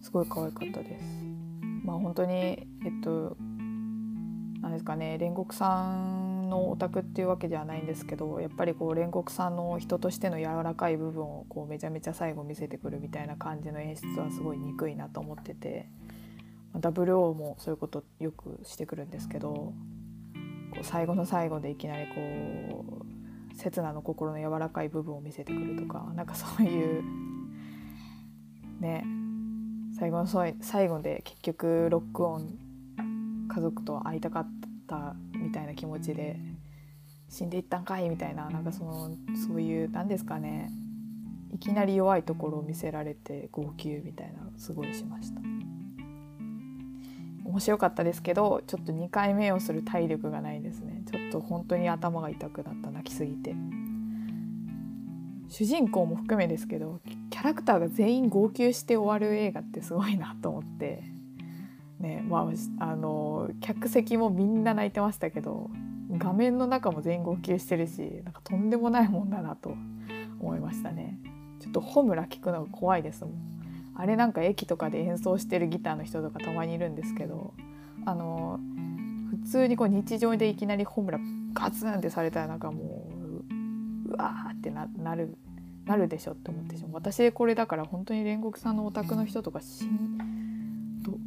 [0.00, 1.04] すごい可愛かったです。
[1.84, 2.66] まあ本当にえっ
[3.02, 3.36] と
[4.62, 5.18] 何ですかね。
[5.20, 15.88] 煉獄さんのオタクっていうわけではないんですけどやっぱりこう煉獄さんの人としての柔らかい部分をこうめちゃめちゃ最後見せてくるみたいな感じの演出はすごい憎いなと思ってて
[16.74, 19.74] WO もそういうことよくしてくるんですけどこ
[20.82, 22.84] う最後の最後でいきなりこ
[23.52, 27.02] う刹那の心の柔らかい部分を見せてくるとかなんかそういう
[28.80, 29.04] ね
[29.98, 30.26] 最後の
[30.60, 32.58] 最後で結局ロックオン
[33.48, 34.50] 家族と会いたかっ
[34.86, 36.38] たみたいな気持ちで
[37.28, 39.10] 死んでいったんかいみたいななんかその
[39.48, 40.70] そういう何ですかね。
[41.52, 45.40] いきなり弱いところを見せられて号泣みたいなすごいしました。
[47.44, 51.02] 面白かったですけどちょっと2回目をする体力がないですね。
[51.10, 52.90] ちょっと本当に頭が痛くなった。
[52.90, 53.54] 泣きすぎて。
[55.48, 61.15] 主人公も含めですけどキャラクターが全員号泣して終わる映画ってすごいなと思って。
[62.00, 62.48] ねま
[62.80, 65.70] ああの客席もみんな泣いてましたけど
[66.12, 69.74] 画面の中も全員号泣してるしなんかとんでもないもんだなと
[70.40, 71.18] 思いましたね。
[71.60, 73.34] ちょっとホムラ聞くのが怖いですもん。
[73.94, 77.54] あれなんか駅とかで演奏してるギターの人とかたまにいるんですけど
[78.04, 78.60] あの
[79.30, 81.18] 普通にこう日常でいきなりホムラ
[81.54, 83.08] ガツンってされたらなんかも
[84.06, 85.36] ううわーってななる
[85.86, 86.90] なるでしょって思ってしまう。
[86.92, 90.35] 私これだから本当に煉獄さんのお宅の人とかしん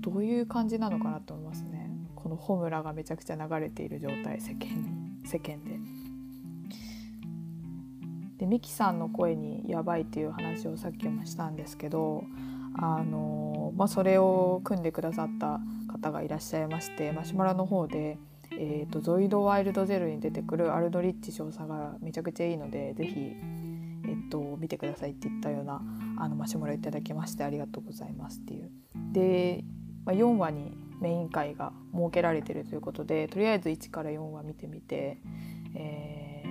[0.09, 5.79] どういう感じなのかなと思いますねこのホムラがめちゃくちゃ流れている状態世間に世間で。
[8.39, 12.23] でミキさんの声にやばいっていう話をさっきもしたんですけど
[12.73, 15.59] あの、まあ、それを組んでくださった
[15.91, 18.17] 方がいらっしゃいましてマシュマロの方で、
[18.53, 23.35] えーと、ゾイド・ワイルド・ゼロに出てくるアルドリッチ少佐がめちゃくちゃいいので是非、
[24.05, 25.81] えーと、見てくださいって言ったような
[26.17, 28.71] あのマシュマロいただきましてありがとうございますっていう。
[29.11, 29.65] で、
[30.09, 35.19] まあ、4話にメイン回が設けられてるということでとりあえず1から4話見てみて、
[35.75, 36.49] えー、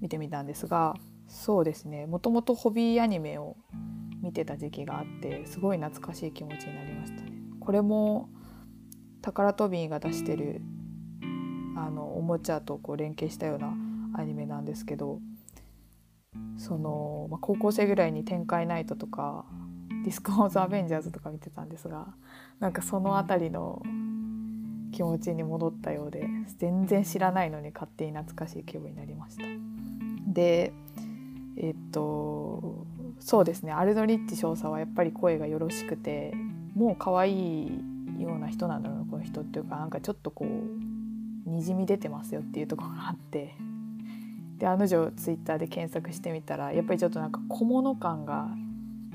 [0.00, 0.94] 見てみたんですが
[1.28, 3.58] そうですねもともとホビーアニメを
[4.22, 7.32] 見てた時期があってすごい懐かしい気持ちになりましたね。
[7.60, 8.30] これも
[9.20, 10.62] タカラトビーが出してる
[11.76, 13.74] あのおもちゃとこう連携したような
[14.14, 15.20] アニメなんですけど
[16.56, 19.44] その、まあ、高校生ぐらいに「展開ナイト」とか
[20.04, 22.14] 「ディスク・オーズ・アベンジャーズ」とか見てたんですが
[22.60, 23.82] なんかその辺りの
[24.92, 26.28] 気持ちに戻ったようで
[26.58, 29.42] 全然知らないのに勝手に懐かしい気分になりました。
[30.28, 30.72] で
[31.56, 32.86] えっと
[33.18, 36.34] そうですねアルドリッチ少佐はやっぱり声がよろしくて
[36.74, 37.80] もう可愛い
[38.18, 43.54] ような人なんだろうこの人っていうかなんかちょっとこうにじみ出てますよっていうところがあって
[44.58, 48.48] で案の定ツイッターで検索してみたらやっぱりちょっとなんか小物感が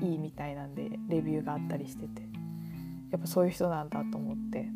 [0.00, 2.22] いいみたいなんでレビューがあったりしてて
[3.10, 4.68] やっぱそういう人なんだと思って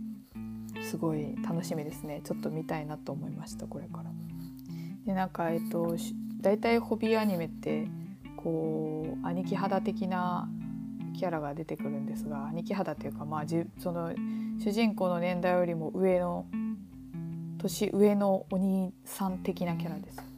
[0.83, 4.11] すごい楽しみですねちょっと見たいなと思いましたこれから。
[5.07, 5.97] でなんかえっと
[6.41, 7.87] 大体ホビーアニメって
[8.37, 10.49] こう兄貴肌的な
[11.14, 14.12] キャラが出てくるんですが兄貴肌っていうかまあじその
[14.59, 16.47] 主人公の年代よりも上の
[17.59, 20.29] 年上のお兄さん的なキャラですよね。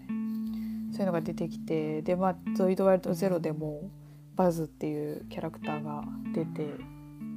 [0.93, 3.91] そういうのが出てきてでまあ「ゾイド・ワイルド・ゼロ」でも
[4.37, 6.68] バズっていうキャラクターが出て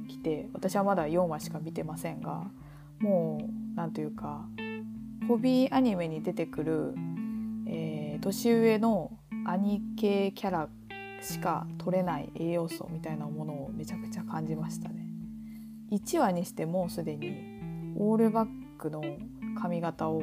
[0.08, 2.44] きて私はまだ4話しか見てませんが
[2.98, 4.44] もう何というか
[5.26, 6.94] ホビーアニメに出てくる、
[7.66, 9.12] えー、年上の
[9.46, 10.68] 兄系キャラ
[11.22, 15.06] しか取れない栄養素みたいなものをめちゃくちゃ感じましたね。
[15.92, 17.36] 1話にしてもうすでに
[17.96, 18.48] オールバッ
[18.78, 19.02] クの
[19.60, 20.22] 髪型を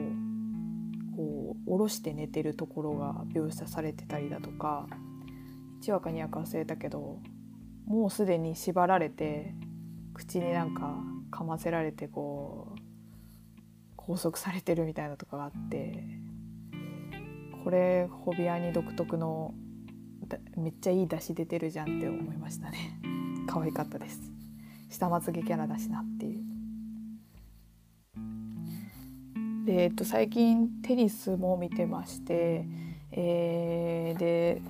[1.15, 4.87] こう下ろして寝てるところが描写されてたりだとか
[5.81, 7.19] 1話か2話か忘れたけど
[7.85, 9.53] もうすでに縛られて
[10.13, 10.95] 口になんか
[11.31, 12.87] かませられてこう
[13.95, 16.03] 拘束されてるみたいなとかがあって
[17.63, 19.53] これホビアニ独特の
[20.55, 22.99] めっちゃいい出汁出てるじゃんって思いましたね。
[23.47, 24.31] 可愛かったです。
[24.89, 26.43] 下まつげキャラだしなっていう。
[29.65, 32.65] で、えっと、最近テニスも見てまして、
[33.11, 34.61] えー、で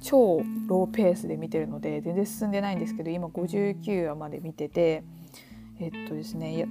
[0.00, 5.04] 超ローペースで見てるので全然進んでないんですけど今59話まで見てて
[5.78, 6.66] えっとですね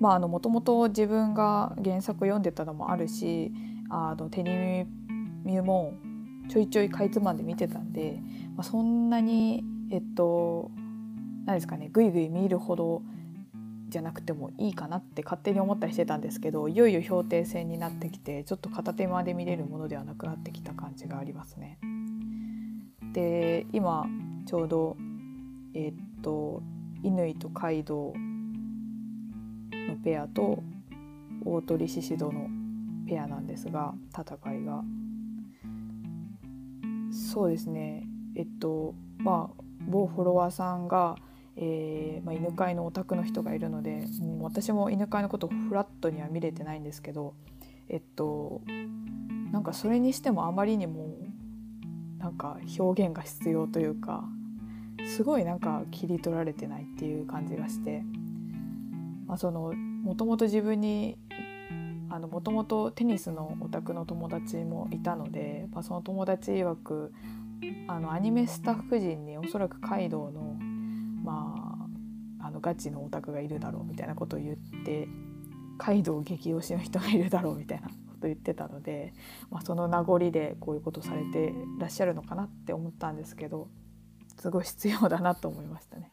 [0.00, 3.52] まあもともと自分が原作読んでたのもあるし
[3.90, 4.86] あのテニ
[5.44, 5.94] ミューも
[6.48, 8.20] ちょいちょいかいつまんで見てたんで、
[8.56, 10.70] まあ、そんなにえっと
[11.46, 13.02] 何ですかねぐいぐい見るほど
[13.88, 21.78] じゃなくてもいいかなって勝手に思ったりしてたんですけどいよいよ評定戦になってきてちょっと片手間で見れるものではなくなってきた感じがありますね。
[23.12, 24.06] で今
[24.46, 24.96] ちょうど
[25.74, 26.62] えっと
[27.02, 28.18] 乾とカイドウ
[29.88, 30.62] のペアと
[31.44, 32.48] 大鳥獅子戸の
[33.06, 34.82] ペアなんですが戦いが。
[37.12, 38.06] そうですね。
[38.36, 41.16] えっとまあ某フォロワーさんが、
[41.56, 47.34] えーまあ、犬飼のお宅の人がいるのでもう私も犬飼のことフラットには見れてないんですけど
[47.88, 48.62] えっと
[49.50, 51.16] なんかそれにしてもあまりにも
[52.22, 54.24] なんか表現が必要というか
[55.04, 58.04] すごいなんか切り取られてないっていう感じがして、
[59.26, 61.18] まあ、そのもともと自分に
[62.30, 67.12] もともとテニスのオタクの友達もいたので、まあ、その友達曰く
[67.88, 70.56] あのアニメスタッフ陣におそらくカイドウの,、
[71.24, 71.88] ま
[72.40, 75.08] あ、あのガチのオタクがいるだろうみたいなことを言って
[75.78, 77.88] カイドウ激推しの人がいるだろうみたいな。
[78.22, 79.12] と言ってたので、
[79.50, 83.68] まあ、その名残でこういうことされてらっしゃるのかなって思ったんですけど
[84.38, 86.10] すごい必要だなと思いましたね。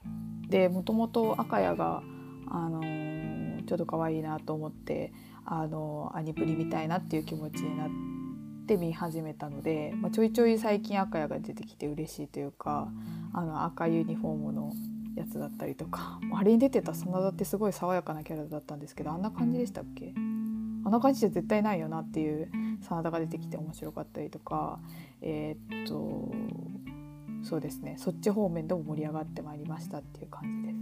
[0.49, 2.01] でもともと赤谷が、
[2.47, 5.14] あのー、ちょっと可愛いなと思って、
[5.45, 7.89] あのー、アニプリ見たいなっていう気持ちになっ
[8.68, 12.89] て見始めたので、まあ、ちょいちょい最近赤谷が出てきて嬉しいというか
[13.34, 14.74] あの赤ユニフォームの
[15.16, 20.14] やつだったりとかあれに出てた真田ってすごい爽やかなキャラだったんですけどあんな感じでしたっけ？
[20.86, 20.91] あん。
[20.91, 22.49] な感じじゃ絶対ないよなっていう
[22.82, 24.80] 真田が出てきて面白かったりとか
[25.21, 26.32] えー、っと
[27.43, 27.95] そうですね。
[27.97, 30.80] そっち方面でも盛り上がってまいりましたっていう感じです。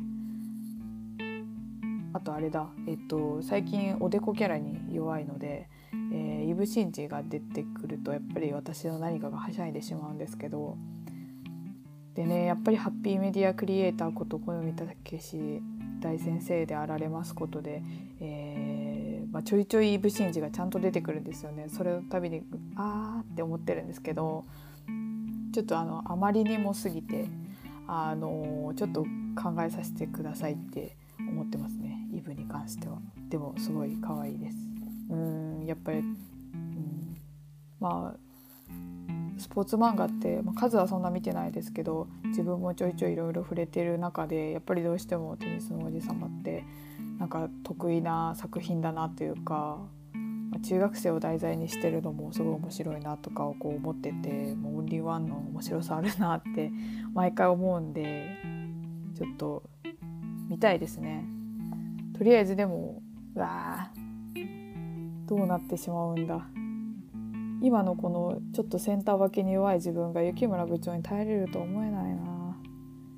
[2.14, 5.70] あとあれだ、えっと、最近おでこキャラに弱いので、
[6.12, 10.78] えー、イブシンジが出てくるとやっぱり私の何かがはしゃいでしまうんですけど
[12.16, 15.62] でねやっぱりハッピーメディアクリエイターこと小読武史
[16.00, 17.84] 大先生であられますことで、
[18.20, 18.77] えー
[19.38, 21.68] まあ、ちょいちょいイブシンジがちゃんと出てくるんですよね。
[21.70, 22.42] それのたびに
[22.76, 24.46] あーって思ってるんですけど
[25.54, 27.28] ちょっとあのあまりにも過ぎて
[27.88, 32.00] あのちょっと考えさせてくださいって思ってますね。
[32.12, 32.98] イブに関しては。
[33.30, 34.58] でもすごい可愛いです。
[35.12, 37.18] うんやっぱり、うん、
[37.80, 38.20] まあ
[39.38, 46.66] スポーツ漫画って、まあ、数はそんな見てないですけど自分もちょいちょいいろいろ触れてる中でやっぱりどうしてもテニスのおじ様って
[47.28, 49.80] なんか得意な作品だなというか、
[50.14, 56.72] まあ、中学生を題材にしてるのもすごい面白いなとかをこう思っててもうオンリーワンの面白さあるなって
[57.14, 58.30] 毎回思うんで
[59.14, 59.64] ちょっと
[60.48, 61.26] 見たいですね。
[62.14, 63.02] とりあえずでも
[63.36, 63.92] うわ
[65.26, 66.48] どうなってしまうんだ
[67.62, 71.97] 今のこのちょっとセンター分けに弱い自分が雪村部長に耐えれると思えない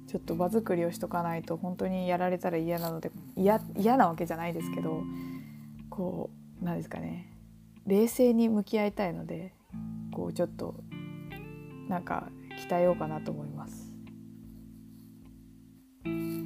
[0.10, 3.60] ちょっと場作りをしとかないと本当にやられたら嫌なので嫌
[3.96, 5.04] なわけじゃないですけど
[5.92, 7.32] こう何ですかね
[7.86, 9.54] 冷静に向き合いたいので
[10.12, 10.74] こうちょっと
[11.88, 12.30] なんか
[12.68, 13.94] 鍛えようかなと思います。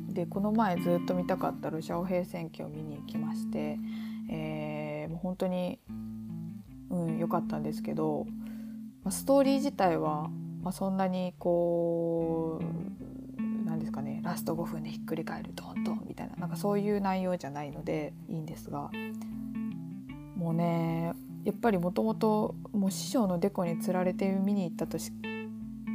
[0.10, 3.80] でこの前ずっと見たかったロシアオ平戦記を見に行きまして、
[4.30, 5.80] えー、もう本当に
[6.92, 8.28] うん良かったんですけど、
[9.04, 10.30] まあ、ストーリー自体は、
[10.62, 13.13] まあ、そんなにこう
[13.94, 14.20] かね。
[14.24, 16.36] ラスト5分でひっくり返るドンドンみたいな。
[16.36, 18.92] なんかそういう内容じゃないのでいいんですが。
[20.36, 21.14] もうね
[21.46, 22.56] やっぱりもともと
[22.90, 25.12] 師匠のデコにつられて見に行ったとし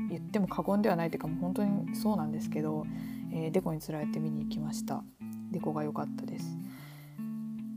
[0.09, 2.87] 言っても過言ではないというかもう本当にそうなんですけど、
[3.33, 5.03] えー、デコにつられて見に行きました。
[5.51, 6.57] デコが良かったです。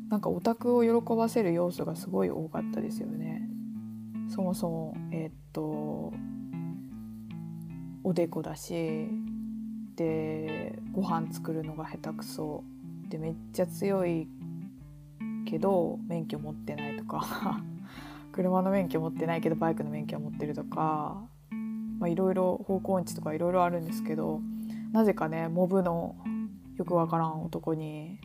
[0.10, 3.48] なんかオタクを喜ばせる要素がすごい多かったですよね。
[4.30, 6.14] そもそもえー、っと
[8.04, 9.08] おでこだし
[9.96, 12.64] でご飯作るのが下手くそ
[13.10, 14.28] でめっちゃ強い
[15.46, 17.62] けど免許持ってないとか。
[18.32, 21.22] 車の免許持ってないけどバイクの免許は持ってるとか。
[22.08, 24.42] いろいろ方向音痴とかいろいろあるんですけど
[24.92, 26.16] なぜかねモブの
[26.78, 28.20] よくわからん男に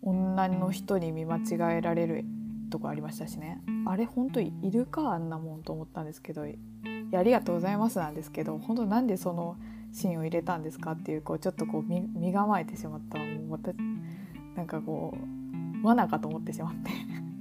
[0.00, 2.24] 女の人に見間違えられる
[2.70, 3.60] とこありましたしね。
[3.86, 9.56] あれ本当いるかあんなもんと思ったんですけどありがとうございますなんですけど本当なんでその
[9.92, 13.72] シーンを入れたんですかっていうこうちょっとこう身構えてしまったもうまた
[14.56, 15.16] なんかこ
[15.82, 16.90] う罠かと思ってしまって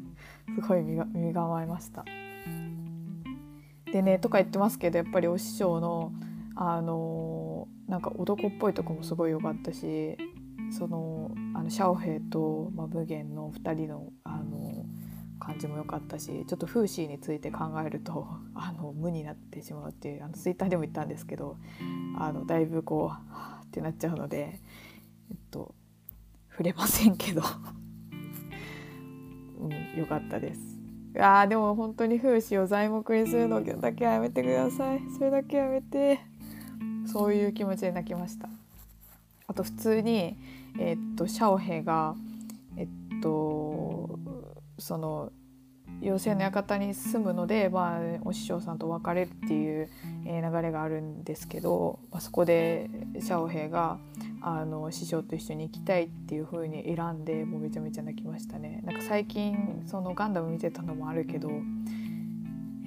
[0.62, 2.06] すごい身構えました。
[3.92, 6.14] でねとか言ってますけどやっぱりお師匠の
[6.56, 10.18] あのなんか男っぽいとこもすごい良かったし
[10.72, 14.12] そのあのシャオヘイと、まあ、無限の2人の
[15.42, 21.58] 感じも良かったしちょっとフーシーについて考えると あの無になってしまうっていうあのツイッターでも言ったんですけど
[22.18, 24.60] あのだいぶこうはあってなっちゃうので、
[25.30, 25.74] えっと、
[26.52, 27.42] 触れませんけど。
[29.60, 30.80] うん、よかったです。
[31.20, 35.02] あでも本当に風刺を材木にするのだけはやめてください。
[35.12, 36.20] それだけやめて
[37.06, 38.50] そういう気持ちで泣きました。
[39.48, 40.38] あと普通に
[40.80, 42.16] えー、っとシャオヘイが
[42.78, 42.88] えっ
[43.22, 44.01] と
[44.82, 45.32] その
[46.02, 49.90] 妖精の館に住むので、まあ、お師匠さんと別れるっていう、
[50.26, 54.00] 流れがあるんですけど、まあ、そこでシャオヘイが
[54.42, 58.82] あの師匠と一緒に行きたいっていう風に選んでもうめちゃめちゃ泣きましたね。
[58.86, 61.50] なんか最近そのガンダム見てたのもあるけど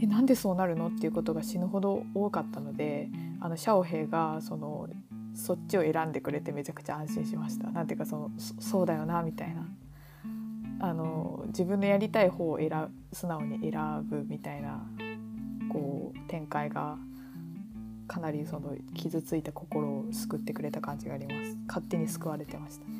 [0.03, 3.09] えなんでそうなるのっていうことが死ぬほど多かったので
[3.41, 4.89] あのシャオヘイがその
[5.35, 9.69] そっちを選んでくれてめちゃくちゃ安心しましたなんていうかそのそうだよなみたいな
[10.85, 12.71] あの自分のやりたい方を選
[13.13, 14.87] 素直に選ぶみたいな
[15.73, 16.99] こう展開が
[18.07, 21.57] かなりその傷ついた心を救ってくれた感じがあります。
[21.67, 22.95] 勝手に救われてましたね。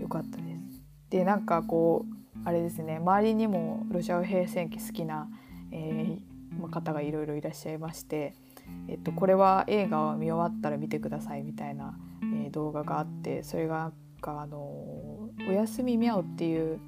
[0.00, 0.82] よかったです。
[1.10, 2.96] でなんかこうあれですね。
[2.96, 5.28] 周りにもロシア語平戦期好きな、
[5.72, 8.34] えー、方がいろいろいらっしゃいまして
[8.88, 13.92] えっと、これは映画を見終わったら見てくださいみたいなに動画があってそれが
[14.22, 15.04] あの
[15.46, 16.80] 「おやすみみゃお」っていう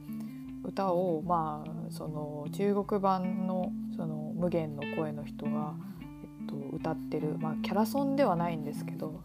[0.64, 5.74] 歌をまあその中国版のその無限の声の人が、
[6.22, 9.22] えっと、歌ってる、まあ、キャラソンではないんですけど、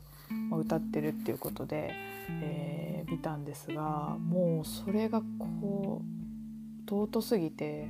[0.49, 1.93] まあ、歌ってるっていうことで、
[2.41, 7.87] えー、見たんですがもうそれがこう尊すぎて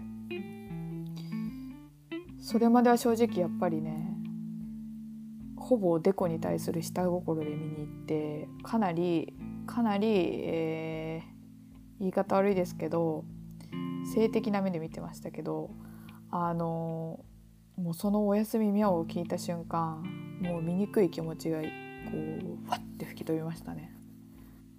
[2.40, 4.16] それまでは正直やっぱりね
[5.56, 9.34] ほぼデコに対する下心で見に行ってかなり
[9.66, 13.26] かなり、えー、言い方悪いですけど
[14.14, 15.72] 性的な目で見てましたけど
[16.32, 17.20] あの
[17.78, 20.04] もうその「おやすみみゃお」を聞いた瞬間
[20.42, 23.92] もう醜い気持ちがこうファッて吹き飛びましたね。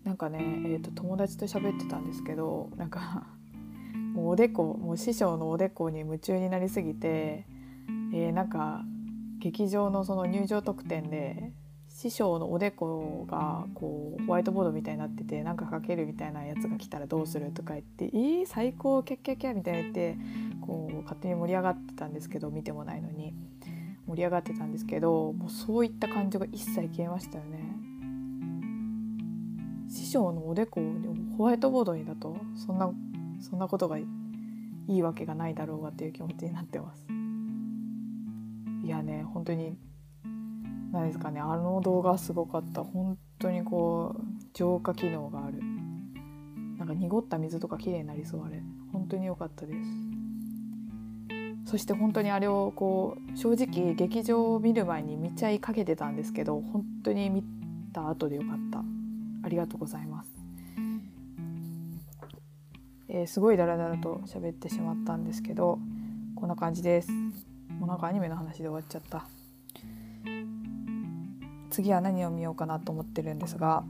[0.05, 3.26] なんかね、えーと、友達と喋ってたんですけどなんか
[4.14, 7.45] もうおでこもう師匠のおでこに夢中になりすぎて、
[8.14, 8.84] えー、なんか
[9.41, 11.53] 劇場のその入場特典で
[11.97, 20.19] 師匠のおでこがこうホワイトボードみたいになっててなんか書けるみたいなやつが来たらどうするとか言って「えー、最高キャッキャッキャ」みたいな言って
[20.61, 23.33] こう勝手に盛り上がってたんですけど見てもないのに
[24.07, 27.61] 盛り上がってたんですけどもうそういった感情が一切消えましたよね。
[29.89, 30.85] 師匠のおでこを
[31.39, 32.93] ホワイトボードにだとそんな
[33.41, 34.05] そんなことがい
[34.87, 37.07] いわけがないだろうがっていう気持ちになってます。
[38.85, 39.79] いやね本当に
[40.93, 41.41] 何ですかね。
[41.41, 42.84] あの動画すごかった。
[42.84, 44.22] 本当にこう
[44.55, 45.61] 浄化機能がある。
[46.78, 48.62] なんか濁った水とか綺麗になりそうあれ。
[48.93, 49.78] 本当に良かったです。
[51.66, 57.43] そして本当にあれをこう正直劇場を見る前に見ちゃいかけてたんですけど本当に見
[57.93, 58.84] た後でよかった。
[59.43, 60.30] ありがとうございます、
[63.09, 65.78] えー、すごいダラダラと喋ってしまったんですけど
[66.34, 67.12] こんな感じです。
[67.12, 69.26] もうなんかアニメの話で終わっちゃった。
[71.71, 73.85] 次は何を見ようかなと思ってるんですが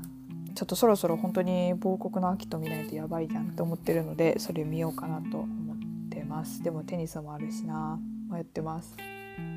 [0.54, 5.76] ちょっとそろそろ本当に亡国の秋と見ないとやばいじゃんと思ってるのでそれ見ようかなと思っ
[6.08, 6.62] てます。
[6.62, 7.98] でもテニスもあるしな。
[8.30, 8.96] 迷ってます。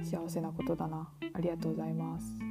[0.04, 1.08] 幸せなことだな。
[1.34, 2.49] ありがとうございます。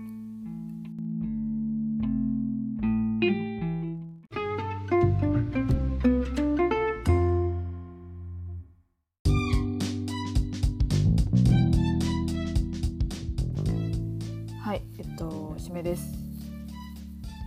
[15.68, 16.14] しめです。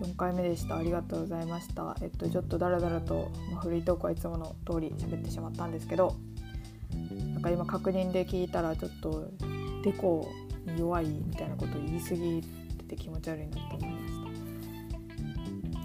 [0.04, 0.78] 4回目でした。
[0.78, 1.98] ありがとうございました。
[2.02, 6.16] えっとちょっとダラダラと、まあ、フリートークはいつもの通り喋ってしまったんですけど
[7.34, 9.32] なんか今確認で聞いたらちょっと
[9.84, 10.30] デコ
[10.68, 12.44] に弱いみたいなことを言い過ぎ
[12.78, 14.14] てて気持ち悪いなと思いまし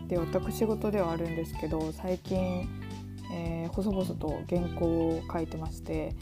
[0.03, 0.09] た。
[0.09, 2.69] で私事ではあるんですけど最近、
[3.33, 6.15] えー、細々と原稿を書いてまして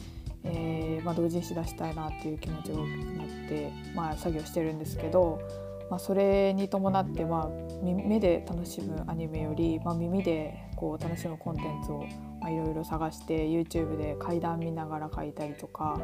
[0.46, 5.40] えーまあ、同人誌出したいなっていう気持ちが大きくなって、まあ、作業してるんですけど
[5.90, 12.04] まあ、それに伴って、まあ、目で楽しむアニメより、まあ、耳でこう楽しむコンテンツを
[12.48, 15.98] いろいろ探して YouTube で階段見ながら書いたりとか、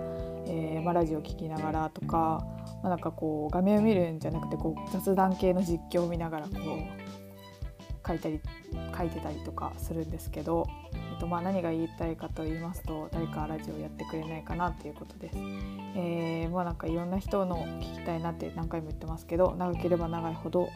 [0.46, 2.44] えーまあ、ラジオ聴きながらとか,、
[2.82, 7.09] まあ、なんかこう画面を見るんじゃなくてこう雑談系の実況を見ながらこう
[8.06, 8.40] 書いたり
[8.96, 15.36] 書いてたりとかするんですけど、えっとまあ、何が言いたいかと言いますと誰かラジオやってくれないかなっていうことです。
[15.96, 20.68] えー、まあなんかいろんな人の聞きたいなって何回も言ってますけど長ければ長いほど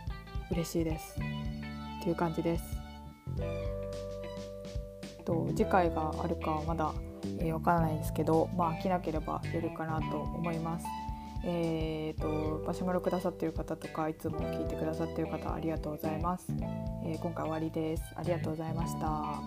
[0.50, 1.18] 嬉しいです
[2.00, 2.64] っていう感じです。
[5.24, 6.92] と次回があるかはまだ、
[7.38, 10.86] えー、からないですけど、まあ、飽きなければやるかなと思います。
[11.46, 16.46] えーと、とマシュマロくださっている方とかいつも聞いてくださっている方ありがとうございます、
[17.04, 18.02] えー、今回終わりです。
[18.16, 19.40] ありがとうございました。